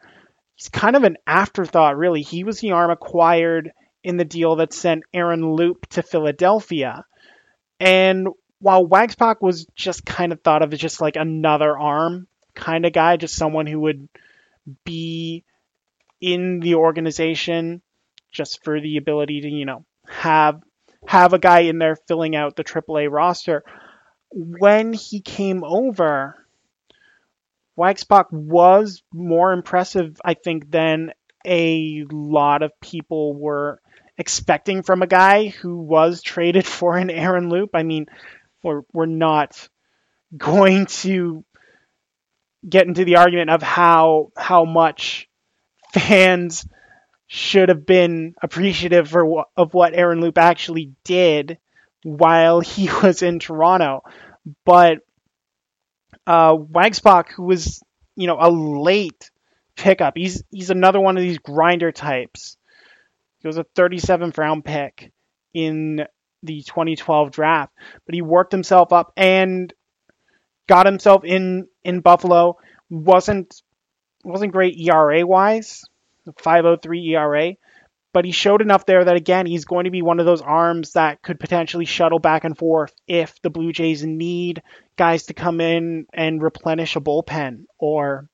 He's 0.56 0.70
kind 0.70 0.96
of 0.96 1.04
an 1.04 1.18
afterthought, 1.28 1.98
really. 1.98 2.22
He 2.22 2.44
was 2.44 2.60
the 2.60 2.72
arm 2.72 2.92
acquired 2.92 3.72
in 4.04 4.18
the 4.18 4.26
deal 4.26 4.58
that 4.58 4.74
sent 4.74 5.04
Aaron 5.14 5.56
Loup 5.56 5.88
to 5.90 6.04
Philadelphia. 6.04 7.06
And 7.80 8.28
while 8.60 8.86
Waguespack 8.86 9.42
was 9.42 9.66
just 9.76 10.06
kind 10.06 10.32
of 10.32 10.42
thought 10.42 10.62
of 10.62 10.74
as 10.74 10.80
just 10.80 11.02
like 11.02 11.16
another 11.16 11.78
arm 11.78 12.28
kind 12.56 12.86
of 12.86 12.94
guy, 12.94 13.18
just 13.18 13.36
someone 13.36 13.68
who 13.68 13.80
would 13.82 14.08
be 14.84 15.44
in 16.22 16.60
the 16.60 16.76
organization 16.76 17.82
just 18.32 18.64
for 18.64 18.80
the 18.80 18.98
ability 18.98 19.42
to, 19.42 19.50
you 19.50 19.66
know, 19.66 19.86
have 20.08 20.62
have 21.08 21.34
a 21.34 21.40
guy 21.40 21.62
in 21.62 21.80
there 21.80 21.96
filling 22.08 22.36
out 22.36 22.56
the 22.56 22.64
AAA 22.64 23.10
roster. 23.12 23.64
When 24.32 24.94
he 24.94 25.22
came 25.22 25.64
over, 25.64 26.46
Waguespack 27.78 28.32
was 28.32 29.02
more 29.14 29.54
impressive, 29.54 30.20
I 30.24 30.34
think, 30.34 30.70
than 30.70 31.14
a 31.46 32.06
lot 32.12 32.62
of 32.62 32.78
people 32.82 33.34
were 33.34 33.80
expecting 34.18 34.84
from 34.84 35.02
a 35.02 35.08
guy 35.08 35.48
who 35.48 35.78
was 35.78 36.22
traded 36.22 36.66
for 36.68 36.98
an 36.98 37.10
Aaron 37.10 37.50
Loup. 37.50 37.72
I 37.74 37.84
mean, 37.84 38.08
we're, 38.62 38.82
we're 38.94 39.06
not 39.06 39.70
going 40.36 40.86
to 40.86 41.44
get 42.68 42.88
into 42.88 43.06
the 43.06 43.18
argument 43.18 43.50
of 43.50 43.62
how 43.62 44.32
how 44.38 44.66
much 44.66 45.30
fans 45.94 46.66
should 47.28 47.70
have 47.70 47.86
been 47.86 48.34
appreciative 48.42 49.08
for 49.08 49.46
of 49.56 49.74
what 49.74 49.94
Aaron 49.94 50.20
Loup 50.20 50.38
actually 50.38 50.92
did 51.04 51.58
while 52.04 52.60
he 52.60 52.90
was 53.04 53.22
in 53.22 53.40
Toronto. 53.40 54.02
But 54.66 55.00
uh, 56.26 56.56
Waguespack, 56.56 57.30
who 57.32 57.44
was 57.44 57.82
you 58.16 58.28
know 58.28 58.38
a 58.40 58.50
late 58.50 59.32
pickup, 59.76 60.18
he's 60.18 60.44
he's 60.52 60.70
another 60.70 61.00
one 61.00 61.18
of 61.18 61.24
these 61.24 61.38
grinder 61.38 61.92
types. 61.92 62.58
He 63.40 63.48
was 63.48 63.58
a 63.58 63.64
37th 63.64 64.38
round 64.38 64.66
pick 64.66 65.14
in 65.54 66.06
the 66.44 66.62
2012 66.64 67.32
draft, 67.32 67.74
but 68.06 68.14
he 68.16 68.22
worked 68.22 68.52
himself 68.52 68.92
up 68.92 69.14
and 69.16 69.74
got 70.68 70.86
himself 70.86 71.24
in 71.24 71.68
in 71.84 72.02
Buffalo. 72.02 72.58
wasn't 72.90 73.62
wasn't 74.24 74.52
great 74.52 74.78
ERA 74.78 75.26
wise, 75.26 75.84
5.03 76.28 77.12
ERA, 77.12 77.54
but 78.12 78.26
he 78.26 78.32
showed 78.32 78.62
enough 78.62 78.86
there 78.86 79.06
that 79.06 79.16
again 79.16 79.46
he's 79.46 79.66
going 79.66 79.86
to 79.86 79.92
be 79.92 80.02
one 80.02 80.20
of 80.20 80.26
those 80.26 80.42
arms 80.42 80.94
that 80.94 81.22
could 81.22 81.40
potentially 81.40 81.86
shuttle 81.86 82.20
back 82.20 82.44
and 82.44 82.58
forth 82.58 82.94
if 83.08 83.42
the 83.42 83.50
Blue 83.50 83.72
Jays 83.72 84.04
need 84.04 84.62
guys 84.98 85.28
to 85.28 85.34
come 85.34 85.62
in 85.62 86.06
and 86.14 86.42
replenish 86.42 86.96
a 86.96 87.02
bullpen 87.02 87.66
or 87.78 88.28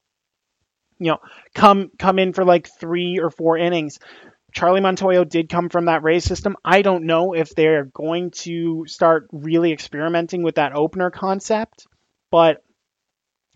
you 0.97 1.07
know 1.11 1.19
come 1.53 1.91
come 1.99 2.19
in 2.19 2.33
for 2.33 2.45
like 2.45 2.67
3 2.79 3.19
or 3.19 3.29
4 3.29 3.57
innings. 3.57 3.99
Charlie 4.53 4.79
Montoyo 4.79 5.27
did 5.27 5.49
come 5.49 5.67
from 5.67 5.85
that 5.85 6.01
Rays 6.01 6.23
system. 6.23 6.55
I 6.63 6.81
don't 6.81 7.05
know 7.05 7.33
if 7.33 7.53
they're 7.53 7.83
going 7.83 8.31
to 8.31 8.85
start 8.87 9.27
really 9.33 9.73
experimenting 9.73 10.43
with 10.43 10.55
that 10.55 10.73
opener 10.73 11.11
concept, 11.11 11.87
but 12.31 12.63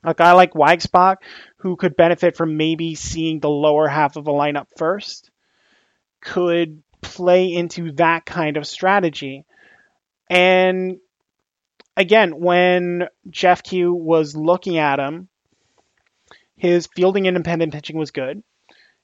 a 0.04 0.14
guy 0.14 0.34
like 0.34 0.54
Waguespack 0.54 1.18
who 1.58 1.76
could 1.76 1.96
benefit 1.96 2.38
from 2.38 2.58
maybe 2.58 2.96
seeing 2.96 3.40
the 3.40 3.50
lower 3.50 3.88
half 3.88 4.16
of 4.16 4.28
a 4.28 4.32
lineup 4.32 4.68
first 4.78 5.30
could 6.22 6.82
play 7.02 7.54
into 7.54 7.92
that 7.94 8.26
kind 8.26 8.58
of 8.58 8.68
strategy. 8.68 9.46
And 10.30 10.98
again, 11.98 12.40
when 12.40 13.08
Jeff 13.30 13.64
Q 13.64 13.94
was 13.94 14.36
looking 14.36 14.78
at 14.78 15.00
him, 15.00 15.28
his 16.56 16.88
fielding 16.96 17.26
independent 17.26 17.74
pitching 17.74 17.98
was 17.98 18.12
good. 18.12 18.44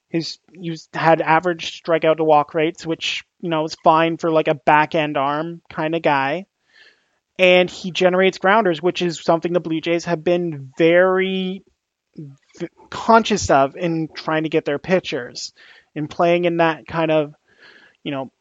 His 0.10 0.40
he 0.54 0.76
had 0.94 1.22
average 1.22 1.82
strikeout 1.82 2.18
to 2.18 2.24
walk 2.24 2.54
rates, 2.54 2.86
which 2.86 3.24
you 3.40 3.50
know 3.50 3.66
is 3.66 3.76
fine 3.84 4.18
for 4.18 4.32
like 4.32 4.48
a 4.48 4.56
back 4.56 4.94
end 4.94 5.18
arm 5.18 5.62
kind 5.70 5.96
of 5.96 6.02
guy. 6.02 6.46
And 7.38 7.70
he 7.70 7.92
generates 7.92 8.38
grounders, 8.38 8.82
which 8.82 9.02
is 9.02 9.22
something 9.22 9.52
the 9.52 9.60
Blue 9.60 9.82
Jays 9.82 10.06
have 10.06 10.24
been 10.24 10.72
very 10.78 11.64
conscious 12.90 13.50
of 13.50 13.76
in 13.76 14.08
trying 14.16 14.44
to 14.44 14.50
get 14.50 14.64
their 14.64 14.80
pitchers 14.80 15.52
and 15.96 16.10
playing 16.10 16.46
in 16.46 16.58
that 16.58 16.88
kind 16.88 17.12
of, 17.12 17.34
you 18.04 18.12
know, 18.12 18.32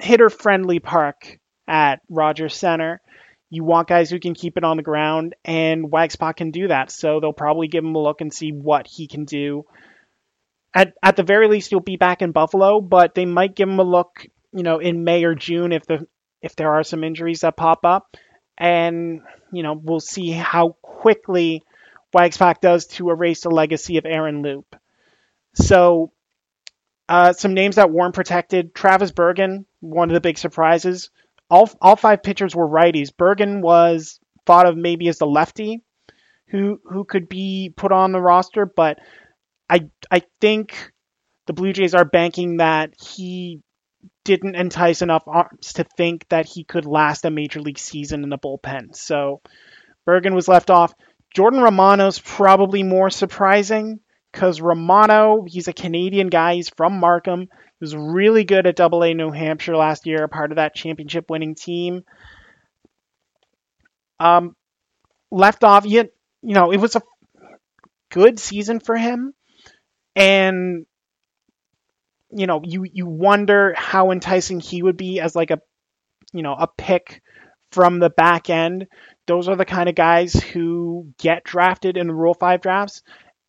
hitter 0.00 0.28
friendly 0.28 0.80
park 0.80 1.38
at 1.68 2.00
Rogers 2.08 2.54
Center. 2.54 3.00
You 3.48 3.62
want 3.62 3.86
guys 3.86 4.10
who 4.10 4.18
can 4.18 4.34
keep 4.34 4.56
it 4.56 4.64
on 4.64 4.76
the 4.76 4.82
ground, 4.82 5.36
and 5.44 5.84
Waguespack 5.84 6.36
can 6.36 6.50
do 6.50 6.68
that. 6.68 6.90
So 6.90 7.20
they'll 7.20 7.32
probably 7.32 7.68
give 7.68 7.84
him 7.84 7.94
a 7.94 8.02
look 8.02 8.20
and 8.20 8.32
see 8.32 8.50
what 8.50 8.86
he 8.88 9.06
can 9.06 9.24
do. 9.24 9.66
At 10.74 10.94
at 11.02 11.16
the 11.16 11.22
very 11.22 11.48
least, 11.48 11.68
he'll 11.68 11.80
be 11.80 11.96
back 11.96 12.22
in 12.22 12.32
Buffalo, 12.32 12.80
but 12.80 13.14
they 13.14 13.26
might 13.26 13.54
give 13.54 13.68
him 13.68 13.78
a 13.78 13.84
look, 13.84 14.26
you 14.52 14.62
know, 14.62 14.78
in 14.78 15.04
May 15.04 15.24
or 15.24 15.34
June 15.34 15.70
if 15.70 15.84
the 15.86 16.06
if 16.42 16.56
there 16.56 16.72
are 16.72 16.82
some 16.82 17.04
injuries 17.04 17.40
that 17.40 17.56
pop 17.56 17.84
up, 17.84 18.16
and 18.58 19.20
you 19.52 19.62
know 19.62 19.74
we'll 19.74 20.00
see 20.00 20.30
how 20.30 20.76
quickly 20.82 21.62
Waguespack 22.14 22.60
does 22.60 22.86
to 22.88 23.10
erase 23.10 23.42
the 23.42 23.50
legacy 23.50 23.96
of 23.96 24.06
Aaron 24.06 24.42
Loup. 24.42 24.76
So, 25.54 26.12
uh, 27.08 27.32
some 27.32 27.54
names 27.54 27.76
that 27.76 27.90
weren't 27.90 28.14
protected: 28.14 28.74
Travis 28.74 29.12
Bergen, 29.12 29.66
one 29.80 30.10
of 30.10 30.14
the 30.14 30.20
big 30.20 30.38
surprises. 30.38 31.10
All 31.48 31.70
all 31.80 31.96
five 31.96 32.22
pitchers 32.22 32.54
were 32.54 32.68
righties. 32.68 33.16
Bergen 33.16 33.60
was 33.60 34.18
thought 34.46 34.66
of 34.66 34.76
maybe 34.76 35.08
as 35.08 35.18
the 35.18 35.26
lefty 35.26 35.82
who 36.48 36.80
who 36.84 37.04
could 37.04 37.28
be 37.28 37.72
put 37.76 37.92
on 37.92 38.12
the 38.12 38.20
roster, 38.20 38.66
but 38.66 38.98
I 39.68 39.88
I 40.10 40.22
think 40.40 40.92
the 41.46 41.52
Blue 41.52 41.72
Jays 41.72 41.94
are 41.94 42.04
banking 42.04 42.58
that 42.58 42.94
he 43.00 43.62
didn't 44.24 44.54
entice 44.54 45.02
enough 45.02 45.24
arms 45.26 45.74
to 45.74 45.84
think 45.84 46.28
that 46.28 46.46
he 46.46 46.64
could 46.64 46.86
last 46.86 47.24
a 47.24 47.30
major 47.30 47.60
league 47.60 47.78
season 47.78 48.22
in 48.22 48.30
the 48.30 48.38
bullpen. 48.38 48.94
So 48.94 49.40
Bergen 50.06 50.34
was 50.34 50.48
left 50.48 50.70
off. 50.70 50.94
Jordan 51.34 51.60
Romano's 51.60 52.18
probably 52.18 52.82
more 52.82 53.10
surprising 53.10 54.00
because 54.30 54.60
Romano, 54.60 55.44
he's 55.46 55.68
a 55.68 55.72
Canadian 55.72 56.28
guy. 56.28 56.54
He's 56.54 56.68
from 56.68 56.98
Markham. 57.00 57.40
He 57.40 57.48
was 57.80 57.96
really 57.96 58.44
good 58.44 58.66
at 58.66 58.76
Double 58.76 59.02
A 59.02 59.14
New 59.14 59.30
Hampshire 59.30 59.76
last 59.76 60.06
year, 60.06 60.28
part 60.28 60.52
of 60.52 60.56
that 60.56 60.74
championship 60.74 61.30
winning 61.30 61.54
team. 61.54 62.02
Um, 64.20 64.54
left 65.30 65.64
off, 65.64 65.84
you, 65.84 66.08
you 66.42 66.54
know, 66.54 66.72
it 66.72 66.78
was 66.78 66.96
a 66.96 67.02
good 68.10 68.38
season 68.38 68.78
for 68.78 68.96
him. 68.96 69.32
And, 70.14 70.86
you 72.32 72.46
know, 72.46 72.60
you, 72.64 72.84
you 72.84 73.06
wonder 73.06 73.74
how 73.76 74.10
enticing 74.10 74.60
he 74.60 74.82
would 74.82 74.96
be 74.96 75.20
as 75.20 75.36
like 75.36 75.50
a, 75.50 75.60
you 76.32 76.42
know, 76.42 76.54
a 76.54 76.68
pick 76.78 77.22
from 77.70 77.98
the 77.98 78.10
back 78.10 78.50
end. 78.50 78.86
Those 79.26 79.48
are 79.48 79.56
the 79.56 79.64
kind 79.64 79.88
of 79.88 79.94
guys 79.94 80.34
who 80.34 81.12
get 81.18 81.44
drafted 81.44 81.96
in 81.96 82.06
the 82.08 82.14
Rule 82.14 82.34
5 82.34 82.60
drafts 82.60 83.02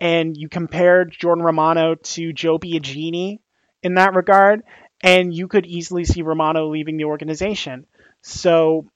and 0.03 0.35
you 0.35 0.49
compared 0.49 1.15
Jordan 1.17 1.45
Romano 1.45 1.95
to 1.95 2.33
Joe 2.33 2.59
Biagini 2.59 3.39
in 3.81 3.93
that 3.95 4.13
regard, 4.13 4.61
and 5.01 5.33
you 5.33 5.47
could 5.47 5.65
easily 5.65 6.03
see 6.03 6.21
Romano 6.21 6.69
leaving 6.69 6.97
the 6.97 7.05
organization. 7.05 7.85
So 8.21 8.89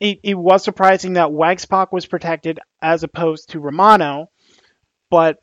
it, 0.00 0.20
it 0.22 0.34
was 0.34 0.62
surprising 0.62 1.14
that 1.14 1.30
Waguespack 1.30 1.88
was 1.90 2.06
protected 2.06 2.60
as 2.80 3.02
opposed 3.02 3.50
to 3.50 3.60
Romano, 3.60 4.30
but 5.10 5.38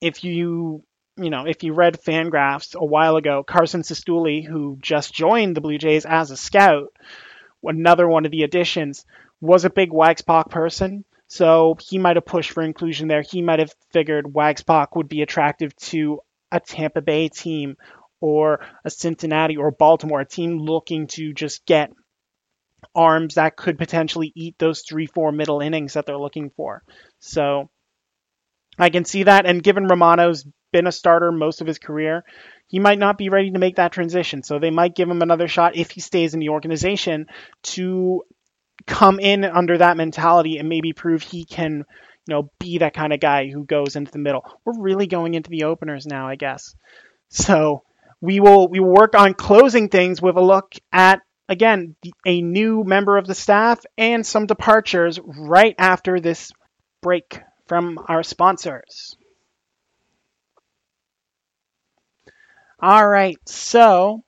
if 0.00 0.24
you 0.24 0.82
you 1.16 1.30
know 1.30 1.46
if 1.46 1.62
you 1.62 1.72
read 1.72 2.02
Fangraphs 2.02 2.74
a 2.74 2.84
while 2.84 3.16
ago, 3.16 3.42
Carson 3.42 3.82
Cistulli, 3.82 4.44
who 4.46 4.78
just 4.80 5.14
joined 5.14 5.56
the 5.56 5.60
Blue 5.60 5.78
Jays 5.78 6.06
as 6.06 6.30
a 6.30 6.36
scout, 6.36 6.92
another 7.62 8.08
one 8.08 8.24
of 8.24 8.30
the 8.30 8.42
additions, 8.42 9.04
was 9.40 9.64
a 9.64 9.70
big 9.70 9.90
Waguespack 9.90 10.50
person. 10.50 11.04
So 11.26 11.76
he 11.80 11.98
might 11.98 12.16
have 12.16 12.26
pushed 12.26 12.52
for 12.52 12.62
inclusion 12.62 13.08
there. 13.08 13.22
He 13.22 13.42
might 13.42 13.58
have 13.58 13.72
figured 13.92 14.26
Waguespack 14.26 14.88
would 14.94 15.08
be 15.08 15.22
attractive 15.22 15.74
to 15.76 16.20
a 16.52 16.60
Tampa 16.60 17.00
Bay 17.00 17.28
team 17.28 17.76
or 18.20 18.60
a 18.84 18.90
Cincinnati 18.90 19.56
or 19.56 19.70
Baltimore, 19.70 20.20
a 20.20 20.26
team 20.26 20.58
looking 20.58 21.06
to 21.08 21.32
just 21.32 21.66
get 21.66 21.90
arms 22.94 23.34
that 23.34 23.56
could 23.56 23.78
potentially 23.78 24.32
eat 24.34 24.56
those 24.58 24.82
three, 24.82 25.06
four 25.06 25.32
middle 25.32 25.60
innings 25.60 25.94
that 25.94 26.06
they're 26.06 26.18
looking 26.18 26.50
for. 26.50 26.82
So 27.18 27.70
I 28.78 28.90
can 28.90 29.04
see 29.04 29.24
that. 29.24 29.46
And 29.46 29.62
given 29.62 29.86
Romano's 29.86 30.46
been 30.74 30.88
a 30.88 30.92
starter 30.92 31.30
most 31.30 31.60
of 31.60 31.68
his 31.68 31.78
career, 31.78 32.24
he 32.66 32.80
might 32.80 32.98
not 32.98 33.16
be 33.16 33.28
ready 33.28 33.52
to 33.52 33.60
make 33.60 33.76
that 33.76 33.92
transition. 33.92 34.42
So 34.42 34.58
they 34.58 34.72
might 34.72 34.96
give 34.96 35.08
him 35.08 35.22
another 35.22 35.46
shot 35.46 35.76
if 35.76 35.92
he 35.92 36.00
stays 36.00 36.34
in 36.34 36.40
the 36.40 36.48
organization 36.48 37.26
to 37.74 38.24
come 38.88 39.20
in 39.20 39.44
under 39.44 39.78
that 39.78 39.96
mentality 39.96 40.58
and 40.58 40.68
maybe 40.68 40.92
prove 40.92 41.22
he 41.22 41.44
can, 41.44 41.84
you 42.26 42.34
know, 42.34 42.50
be 42.58 42.78
that 42.78 42.92
kind 42.92 43.12
of 43.12 43.20
guy 43.20 43.48
who 43.48 43.64
goes 43.64 43.94
into 43.94 44.10
the 44.10 44.18
middle. 44.18 44.44
We're 44.64 44.80
really 44.80 45.06
going 45.06 45.34
into 45.34 45.48
the 45.48 45.64
openers 45.64 46.06
now, 46.06 46.26
I 46.26 46.34
guess. 46.34 46.74
So 47.28 47.84
we 48.20 48.40
will 48.40 48.66
we 48.68 48.80
will 48.80 48.92
work 48.92 49.14
on 49.14 49.34
closing 49.34 49.88
things 49.88 50.20
with 50.20 50.36
a 50.36 50.42
look 50.42 50.74
at 50.92 51.20
again 51.48 51.94
a 52.26 52.42
new 52.42 52.82
member 52.82 53.16
of 53.16 53.28
the 53.28 53.34
staff 53.36 53.78
and 53.96 54.26
some 54.26 54.46
departures 54.46 55.20
right 55.24 55.76
after 55.78 56.18
this 56.18 56.50
break 57.00 57.40
from 57.68 58.00
our 58.08 58.24
sponsors. 58.24 59.14
All 62.80 63.08
right, 63.08 63.38
so 63.48 64.24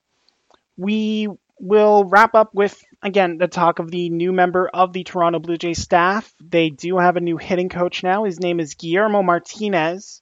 we 0.77 1.27
will 1.59 2.05
wrap 2.05 2.35
up 2.35 2.53
with 2.53 2.81
again 3.01 3.37
the 3.37 3.47
talk 3.47 3.79
of 3.79 3.89
the 3.89 4.09
new 4.09 4.31
member 4.31 4.67
of 4.67 4.93
the 4.93 5.03
Toronto 5.03 5.39
Blue 5.39 5.57
Jays 5.57 5.81
staff. 5.81 6.33
They 6.39 6.69
do 6.69 6.97
have 6.97 7.17
a 7.17 7.21
new 7.21 7.37
hitting 7.37 7.69
coach 7.69 8.03
now. 8.03 8.23
His 8.23 8.39
name 8.39 8.59
is 8.59 8.75
Guillermo 8.75 9.23
Martinez. 9.23 10.21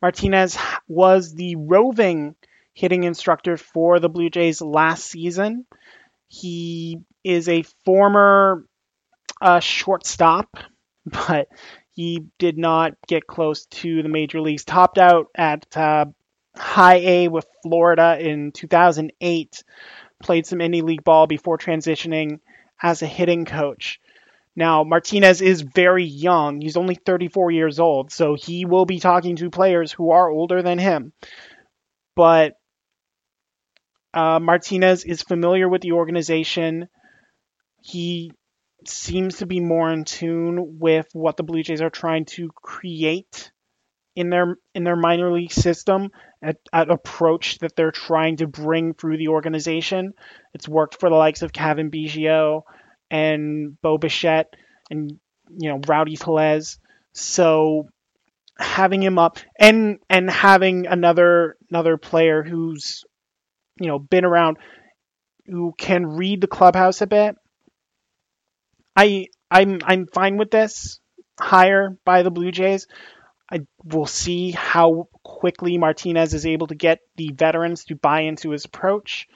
Martinez 0.00 0.58
was 0.88 1.34
the 1.34 1.56
roving 1.56 2.34
hitting 2.74 3.04
instructor 3.04 3.56
for 3.56 4.00
the 4.00 4.08
Blue 4.08 4.30
Jays 4.30 4.60
last 4.60 5.04
season. 5.04 5.66
He 6.28 7.00
is 7.22 7.48
a 7.48 7.62
former 7.84 8.66
uh, 9.40 9.60
shortstop, 9.60 10.56
but 11.06 11.48
he 11.90 12.26
did 12.38 12.56
not 12.56 12.94
get 13.06 13.26
close 13.26 13.66
to 13.66 14.02
the 14.02 14.08
major 14.08 14.40
leagues. 14.40 14.64
Topped 14.64 14.98
out 14.98 15.26
at 15.36 15.76
uh, 15.76 16.06
high 16.56 16.96
A 16.96 17.28
with 17.28 17.46
Florida 17.62 18.16
in 18.20 18.52
2008. 18.52 19.64
Played 20.22 20.46
some 20.46 20.60
indie 20.60 20.82
league 20.82 21.04
ball 21.04 21.26
before 21.26 21.58
transitioning 21.58 22.40
as 22.80 23.02
a 23.02 23.06
hitting 23.06 23.44
coach. 23.44 24.00
Now, 24.54 24.84
Martinez 24.84 25.40
is 25.40 25.62
very 25.62 26.04
young. 26.04 26.60
He's 26.60 26.76
only 26.76 26.94
34 26.94 27.50
years 27.50 27.80
old, 27.80 28.12
so 28.12 28.34
he 28.34 28.66
will 28.66 28.84
be 28.84 29.00
talking 29.00 29.36
to 29.36 29.50
players 29.50 29.90
who 29.90 30.10
are 30.10 30.28
older 30.28 30.62
than 30.62 30.78
him. 30.78 31.12
But 32.14 32.54
uh, 34.12 34.40
Martinez 34.40 35.04
is 35.04 35.22
familiar 35.22 35.68
with 35.68 35.80
the 35.80 35.92
organization. 35.92 36.88
He 37.80 38.32
seems 38.86 39.38
to 39.38 39.46
be 39.46 39.60
more 39.60 39.90
in 39.90 40.04
tune 40.04 40.78
with 40.78 41.06
what 41.14 41.36
the 41.36 41.44
Blue 41.44 41.62
Jays 41.62 41.80
are 41.80 41.90
trying 41.90 42.26
to 42.26 42.50
create 42.54 43.50
in 44.14 44.28
their 44.28 44.56
in 44.74 44.84
their 44.84 44.96
minor 44.96 45.32
league 45.32 45.52
system 45.52 46.10
at, 46.42 46.56
at 46.72 46.90
approach 46.90 47.58
that 47.58 47.76
they're 47.76 47.92
trying 47.92 48.36
to 48.38 48.46
bring 48.46 48.94
through 48.94 49.16
the 49.16 49.28
organization. 49.28 50.12
It's 50.54 50.68
worked 50.68 50.98
for 50.98 51.08
the 51.08 51.16
likes 51.16 51.42
of 51.42 51.52
Cavan 51.52 51.90
Biggio 51.90 52.62
and 53.10 53.80
Bo 53.80 53.98
Bichette 53.98 54.54
and 54.90 55.18
you 55.56 55.68
know 55.68 55.80
Rowdy 55.86 56.16
Tellez. 56.16 56.78
So 57.12 57.88
having 58.58 59.02
him 59.02 59.18
up 59.18 59.38
and 59.58 59.98
and 60.10 60.30
having 60.30 60.86
another 60.86 61.56
another 61.70 61.96
player 61.96 62.42
who's 62.42 63.04
you 63.80 63.88
know 63.88 63.98
been 63.98 64.24
around 64.24 64.58
who 65.46 65.74
can 65.76 66.06
read 66.06 66.40
the 66.40 66.46
clubhouse 66.46 67.00
a 67.00 67.06
bit. 67.06 67.36
I 68.96 69.26
I'm 69.50 69.80
I'm 69.84 70.06
fine 70.06 70.36
with 70.36 70.50
this 70.50 71.00
hire 71.38 71.96
by 72.04 72.22
the 72.22 72.30
Blue 72.30 72.50
Jays. 72.50 72.86
I 73.50 73.60
will 73.84 74.06
see 74.06 74.50
how 74.50 75.08
quickly 75.42 75.76
Martinez 75.76 76.34
is 76.34 76.46
able 76.46 76.68
to 76.68 76.76
get 76.76 77.00
the 77.16 77.32
veterans 77.34 77.84
to 77.86 77.96
buy 77.96 78.20
into 78.20 78.50
his 78.50 78.64
approach. 78.64 79.26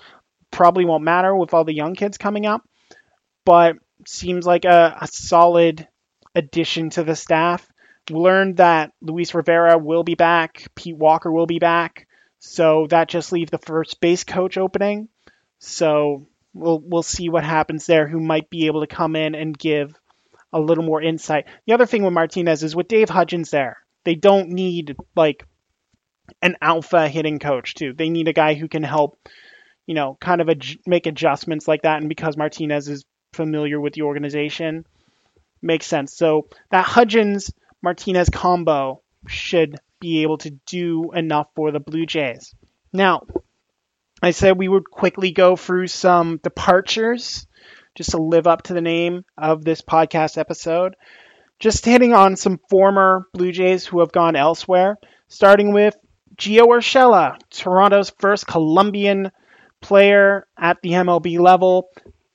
Probably 0.53 0.85
won't 0.85 1.03
matter 1.03 1.35
with 1.35 1.53
all 1.53 1.64
the 1.64 1.75
young 1.75 1.97
kids 1.97 2.16
coming 2.16 2.47
up, 2.47 2.62
but 3.45 3.75
seems 4.07 4.47
like 4.47 4.64
a, 4.64 4.99
a 5.01 5.09
solid 5.09 5.88
addition 6.33 6.90
to 6.90 7.03
the 7.03 7.16
staff. 7.16 7.69
Learned 8.09 8.59
that 8.59 8.92
Luis 9.01 9.35
Rivera 9.35 9.79
will 9.79 10.05
be 10.05 10.14
back, 10.14 10.69
Pete 10.77 10.97
Walker 10.97 11.33
will 11.33 11.47
be 11.47 11.59
back. 11.59 12.07
So 12.38 12.87
that 12.90 13.09
just 13.09 13.33
leaves 13.33 13.51
the 13.51 13.59
first 13.59 14.01
base 14.01 14.23
coach 14.23 14.57
opening. 14.59 15.09
So 15.59 16.29
we'll 16.55 16.81
we'll 16.85 17.03
see 17.03 17.31
what 17.31 17.42
happens 17.42 17.85
there. 17.87 18.07
Who 18.07 18.21
might 18.21 18.49
be 18.49 18.66
able 18.66 18.83
to 18.83 18.95
come 18.95 19.16
in 19.16 19.35
and 19.35 19.59
give 19.59 19.92
a 20.53 20.61
little 20.61 20.85
more 20.85 21.03
insight. 21.03 21.47
The 21.66 21.73
other 21.73 21.87
thing 21.87 22.05
with 22.05 22.12
Martinez 22.12 22.62
is 22.62 22.77
with 22.77 22.87
Dave 22.87 23.09
Hudgens 23.09 23.51
there, 23.51 23.79
they 24.05 24.14
don't 24.14 24.51
need 24.51 24.95
like 25.16 25.45
an 26.43 26.57
alpha 26.61 27.09
hitting 27.09 27.39
coach 27.39 27.75
too. 27.75 27.93
They 27.93 28.09
need 28.09 28.29
a 28.29 28.33
guy 28.33 28.55
who 28.55 28.69
can 28.69 28.83
help, 28.83 29.19
you 29.87 29.95
know, 29.95 30.17
kind 30.21 30.41
of 30.41 30.49
ad- 30.49 30.65
make 30.87 31.07
adjustments 31.07 31.69
like 31.69 31.83
that. 31.83 32.01
And 32.01 32.09
because 32.09 32.37
Martinez 32.37 32.89
is 32.89 33.05
familiar 33.33 33.81
with 33.81 33.95
the 33.95 34.03
organization, 34.03 34.85
makes 35.62 35.87
sense. 35.87 36.17
So 36.17 36.49
that 36.71 36.85
Hudgens 36.85 37.53
Martinez 37.83 38.29
combo 38.29 39.03
should 39.29 39.77
be 40.01 40.23
able 40.23 40.39
to 40.39 40.51
do 40.67 41.12
enough 41.12 41.49
for 41.55 41.71
the 41.71 41.81
Blue 41.81 42.07
Jays. 42.07 42.55
Now, 42.93 43.27
I 44.23 44.31
said 44.31 44.57
we 44.57 44.69
would 44.69 44.91
quickly 44.91 45.33
go 45.33 45.57
through 45.57 45.89
some 45.89 46.39
departures 46.39 47.47
just 47.95 48.11
to 48.11 48.19
live 48.19 48.47
up 48.47 48.62
to 48.65 48.75
the 48.75 48.81
name 48.81 49.25
of 49.37 49.65
this 49.65 49.83
podcast 49.83 50.39
episode. 50.39 50.97
Just 51.59 51.85
hitting 51.85 52.12
on 52.12 52.37
some 52.37 52.61
former 52.71 53.27
Blue 53.33 53.53
Jays 53.53 53.87
who 53.87 54.01
have 54.01 54.12
gone 54.12 54.37
elsewhere, 54.37 54.97
starting 55.29 55.73
with 55.73 55.97
Gio 56.38 56.66
Urshela, 56.66 57.38
Toronto's 57.51 58.11
first 58.18 58.46
Colombian 58.46 59.31
player 59.81 60.46
at 60.59 60.79
the 60.83 60.90
MLB 60.90 61.38
level. 61.38 61.88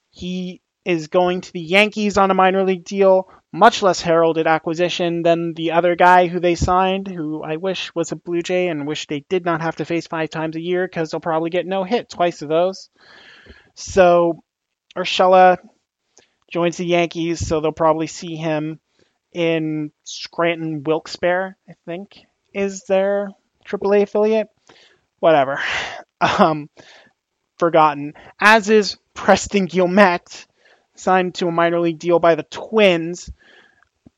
He 0.09 0.61
is 0.85 1.07
going 1.07 1.41
to 1.41 1.53
the 1.53 1.61
Yankees 1.61 2.17
on 2.17 2.31
a 2.31 2.35
minor 2.35 2.63
league 2.63 2.83
deal 2.83 3.29
much 3.53 3.81
less 3.81 4.01
heralded 4.01 4.47
acquisition 4.47 5.23
than 5.23 5.53
the 5.53 5.71
other 5.71 5.95
guy 5.95 6.27
who 6.27 6.39
they 6.39 6.55
signed, 6.55 7.07
who 7.07 7.43
I 7.43 7.57
wish 7.57 7.93
was 7.93 8.11
a 8.11 8.15
Blue 8.15 8.41
Jay 8.41 8.69
and 8.69 8.87
wish 8.87 9.07
they 9.07 9.25
did 9.27 9.43
not 9.43 9.61
have 9.61 9.75
to 9.77 9.85
face 9.85 10.07
five 10.07 10.29
times 10.29 10.55
a 10.55 10.61
year 10.61 10.87
because 10.87 11.11
they'll 11.11 11.19
probably 11.19 11.49
get 11.49 11.65
no 11.65 11.83
hit 11.83 12.09
twice 12.09 12.41
of 12.41 12.49
those. 12.49 12.89
So 13.75 14.43
Urshela 14.95 15.57
joins 16.49 16.77
the 16.77 16.85
Yankees, 16.85 17.45
so 17.45 17.59
they'll 17.59 17.71
probably 17.73 18.07
see 18.07 18.35
him 18.35 18.79
in 19.33 19.91
Scranton 20.03 20.83
Wilkes-Barre, 20.83 21.55
I 21.67 21.73
think, 21.85 22.19
is 22.53 22.83
their 22.87 23.29
AAA 23.65 24.03
affiliate. 24.03 24.47
Whatever. 25.19 25.59
Um, 26.37 26.69
forgotten. 27.57 28.13
As 28.39 28.69
is 28.69 28.95
Preston 29.15 29.67
Guilmet, 29.67 30.45
signed 30.93 31.33
to 31.33 31.47
a 31.47 31.51
minor 31.51 31.79
league 31.79 31.97
deal 31.97 32.19
by 32.19 32.35
the 32.35 32.43
Twins 32.43 33.31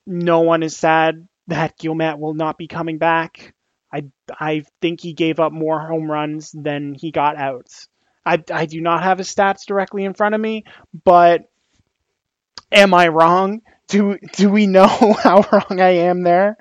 no 0.05 0.41
one 0.41 0.63
is 0.63 0.75
sad 0.75 1.27
that 1.47 1.77
Guilmet 1.77 2.19
will 2.19 2.33
not 2.33 2.57
be 2.57 2.67
coming 2.67 2.97
back. 2.97 3.53
I 3.91 4.05
I 4.29 4.63
think 4.81 5.01
he 5.01 5.13
gave 5.13 5.39
up 5.39 5.51
more 5.51 5.79
home 5.79 6.09
runs 6.09 6.51
than 6.51 6.93
he 6.93 7.11
got 7.11 7.37
outs. 7.37 7.87
I, 8.25 8.41
I 8.51 8.65
do 8.65 8.79
not 8.79 9.03
have 9.03 9.17
his 9.17 9.33
stats 9.33 9.65
directly 9.65 10.05
in 10.05 10.13
front 10.13 10.33
of 10.33 10.39
me, 10.39 10.63
but 11.03 11.41
am 12.71 12.93
I 12.93 13.09
wrong? 13.09 13.61
Do 13.87 14.17
do 14.33 14.49
we 14.49 14.67
know 14.67 14.87
how 15.23 15.45
wrong 15.51 15.79
I 15.79 16.07
am 16.07 16.23
there? 16.23 16.57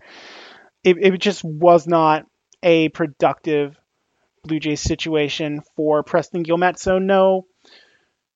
It, 0.85 0.97
it 1.01 1.18
just 1.18 1.45
was 1.45 1.87
not 1.87 2.27
a 2.62 2.88
productive 2.90 3.77
Blue 4.44 4.61
Jays 4.61 4.81
situation 4.81 5.62
for 5.77 6.03
Preston 6.03 6.44
Guilmet. 6.44 6.79
So 6.79 6.98
no 6.98 7.46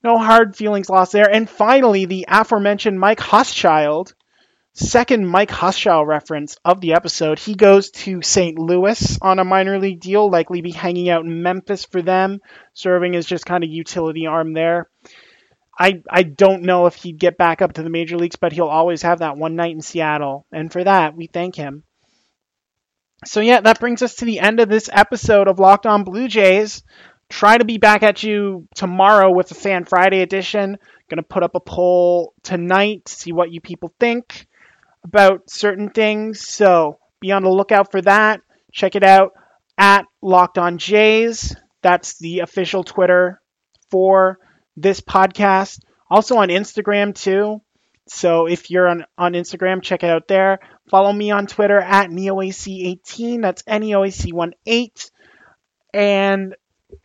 no 0.05 0.19
hard 0.19 0.55
feelings 0.57 0.89
lost 0.89 1.13
there. 1.13 1.29
And 1.29 1.51
finally, 1.51 2.05
the 2.05 2.27
aforementioned 2.29 3.01
Mike 3.01 3.19
Hauschild 3.19 4.13
second 4.77 5.27
Mike 5.27 5.51
Hauschild 5.51 6.07
reference 6.07 6.57
of 6.65 6.81
the 6.81 6.93
episode. 6.93 7.39
He 7.39 7.55
goes 7.55 7.91
to 7.91 8.21
St. 8.23 8.59
Louis 8.59 9.19
on 9.23 9.39
a 9.39 9.45
minor 9.45 9.79
league 9.81 10.01
deal, 10.01 10.31
likely 10.31 10.61
be 10.61 10.71
hanging 10.71 11.09
out 11.09 11.25
in 11.25 11.43
Memphis 11.43 11.85
for 11.87 12.03
them, 12.03 12.41
serving 12.75 13.17
as 13.17 13.27
just 13.27 13.47
kind 13.47 13.65
of 13.65 13.71
utility 13.71 14.27
arm 14.27 14.53
there. 14.53 14.89
I 15.79 16.03
I 16.09 16.23
don't 16.23 16.63
know 16.63 16.87
if 16.87 16.95
he'd 16.95 17.19
get 17.19 17.37
back 17.39 17.61
up 17.63 17.75
to 17.75 17.83
the 17.83 17.91
major 17.91 18.17
leagues, 18.17 18.37
but 18.37 18.53
he'll 18.53 18.67
always 18.67 19.03
have 19.03 19.19
that 19.21 19.37
one 19.37 19.57
night 19.57 19.75
in 19.75 19.81
Seattle, 19.81 20.47
and 20.53 20.73
for 20.73 20.85
that 20.85 21.17
we 21.17 21.27
thank 21.27 21.55
him. 21.55 21.83
So 23.25 23.41
yeah, 23.41 23.61
that 23.61 23.81
brings 23.81 24.03
us 24.03 24.17
to 24.17 24.25
the 24.25 24.41
end 24.41 24.61
of 24.61 24.69
this 24.69 24.91
episode 24.93 25.49
of 25.49 25.59
Locked 25.59 25.87
On 25.87 26.05
Blue 26.05 26.29
Jays. 26.29 26.83
Try 27.29 27.59
to 27.59 27.65
be 27.65 27.79
back 27.79 28.03
at 28.03 28.23
you 28.23 28.69
tomorrow 28.75 29.33
with 29.33 29.49
the 29.49 29.55
Fan 29.55 29.85
Friday 29.85 30.21
edition. 30.21 30.77
Going 31.09 31.17
to 31.17 31.23
put 31.23 31.43
up 31.43 31.55
a 31.55 31.61
poll 31.61 32.35
tonight 32.43 33.07
to 33.07 33.13
see 33.13 33.33
what 33.33 33.51
you 33.51 33.61
people 33.61 33.93
think 33.99 34.47
about 35.03 35.49
certain 35.49 35.91
things. 35.91 36.47
So 36.47 36.99
be 37.21 37.33
on 37.33 37.43
the 37.43 37.51
lookout 37.51 37.91
for 37.91 38.03
that. 38.03 38.43
Check 38.73 38.97
it 38.97 39.03
out 39.03 39.33
at 39.79 40.05
Locked 40.21 40.59
On 40.59 40.79
Jays. 40.79 41.57
That's 41.83 42.19
the 42.19 42.41
official 42.41 42.85
Twitter 42.85 43.41
for 43.91 44.39
this 44.77 45.01
podcast. 45.01 45.81
Also 46.11 46.37
on 46.37 46.49
Instagram 46.49 47.15
too. 47.15 47.63
So 48.09 48.47
if 48.47 48.71
you're 48.71 48.89
on, 48.89 49.05
on 49.19 49.33
Instagram, 49.33 49.83
check 49.83 50.05
it 50.05 50.11
out 50.11 50.29
there. 50.29 50.61
Follow 50.91 51.13
me 51.13 51.31
on 51.31 51.47
Twitter 51.47 51.79
at 51.79 52.11
NeoAC18. 52.11 53.43
That's 53.43 53.63
NeoAC18. 53.65 55.11
And 55.93 56.55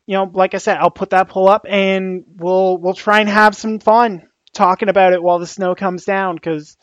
you 0.06 0.15
know, 0.15 0.30
like 0.32 0.54
I 0.54 0.60
said, 0.60 0.78
I'll 0.78 0.91
put 0.91 1.12
that 1.12 1.30
poll 1.30 1.50
up 1.50 1.65
and 1.67 2.24
we'll 2.28 2.78
we'll 2.78 2.94
try 2.94 3.20
and 3.20 3.30
have 3.30 3.56
some 3.56 3.80
fun 3.80 4.28
talking 4.54 4.89
about 4.89 5.13
it 5.13 5.24
while 5.24 5.39
the 5.39 5.48
snow 5.48 5.76
comes 5.76 6.06
down 6.06 6.36
because 6.36 6.78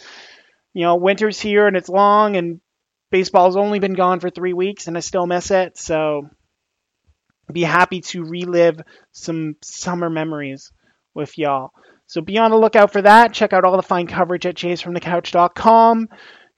you 0.72 0.82
know 0.82 0.96
winter's 0.96 1.40
here 1.40 1.66
and 1.66 1.76
it's 1.76 1.88
long 1.88 2.36
and 2.36 2.60
baseball's 3.10 3.56
only 3.56 3.78
been 3.78 3.94
gone 3.94 4.20
for 4.20 4.30
three 4.30 4.52
weeks 4.52 4.88
and 4.88 4.96
I 4.96 5.00
still 5.00 5.26
miss 5.26 5.50
it. 5.50 5.78
So 5.78 6.28
be 7.52 7.62
happy 7.62 8.00
to 8.00 8.24
relive 8.24 8.80
some 9.12 9.56
summer 9.62 10.10
memories 10.10 10.72
with 11.14 11.38
y'all. 11.38 11.70
So 12.06 12.20
be 12.20 12.38
on 12.38 12.50
the 12.50 12.58
lookout 12.58 12.92
for 12.92 13.02
that. 13.02 13.34
Check 13.34 13.52
out 13.52 13.64
all 13.64 13.76
the 13.76 13.82
fine 13.82 14.06
coverage 14.06 14.46
at 14.46 14.54
jaysfromthecouch.com, 14.54 16.08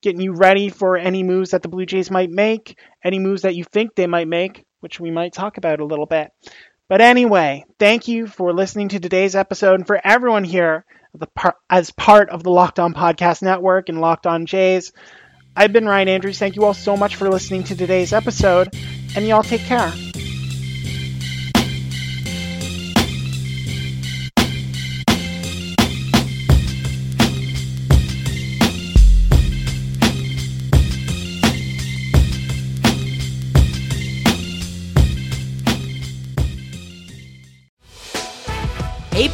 getting 0.03 0.21
you 0.21 0.33
ready 0.33 0.69
for 0.69 0.97
any 0.97 1.23
moves 1.23 1.51
that 1.51 1.63
the 1.63 1.69
Blue 1.69 1.87
Jays 1.87 2.11
might 2.11 2.31
make, 2.31 2.79
any 3.05 3.19
moves 3.19 3.43
that 3.43 3.55
you 3.55 3.65
think 3.65 3.95
they 3.95 4.07
might 4.07 4.29
make, 4.29 4.65
which 4.81 4.99
we 5.01 5.11
might 5.11 5.33
talk 5.33 5.57
about 5.57 5.81
a 5.81 5.85
little 5.85 6.07
bit. 6.07 6.31
But 6.89 7.01
anyway, 7.01 7.65
thank 7.79 8.09
you 8.09 8.27
for 8.27 8.53
listening 8.53 8.89
to 8.89 9.01
today's 9.01 9.37
episode 9.37 9.75
and 9.75 9.87
for 9.87 10.01
everyone 10.03 10.45
here 10.45 10.85
as 11.69 11.91
part 11.93 12.31
of 12.31 12.43
the 12.43 12.51
Locked 12.51 12.79
On 12.79 12.95
Podcast 12.95 13.43
Network 13.43 13.89
and 13.89 14.01
Locked 14.01 14.27
On 14.27 14.47
Jays. 14.47 14.93
I've 15.55 15.73
been 15.73 15.87
Ryan 15.87 16.09
Andrews. 16.09 16.39
Thank 16.39 16.57
you 16.57 16.65
all 16.65 16.75
so 16.75 16.97
much 16.97 17.17
for 17.17 17.29
listening 17.29 17.65
to 17.65 17.77
today's 17.77 18.13
episode, 18.13 18.75
and 19.15 19.27
y'all 19.27 19.43
take 19.43 19.63
care. 19.63 19.93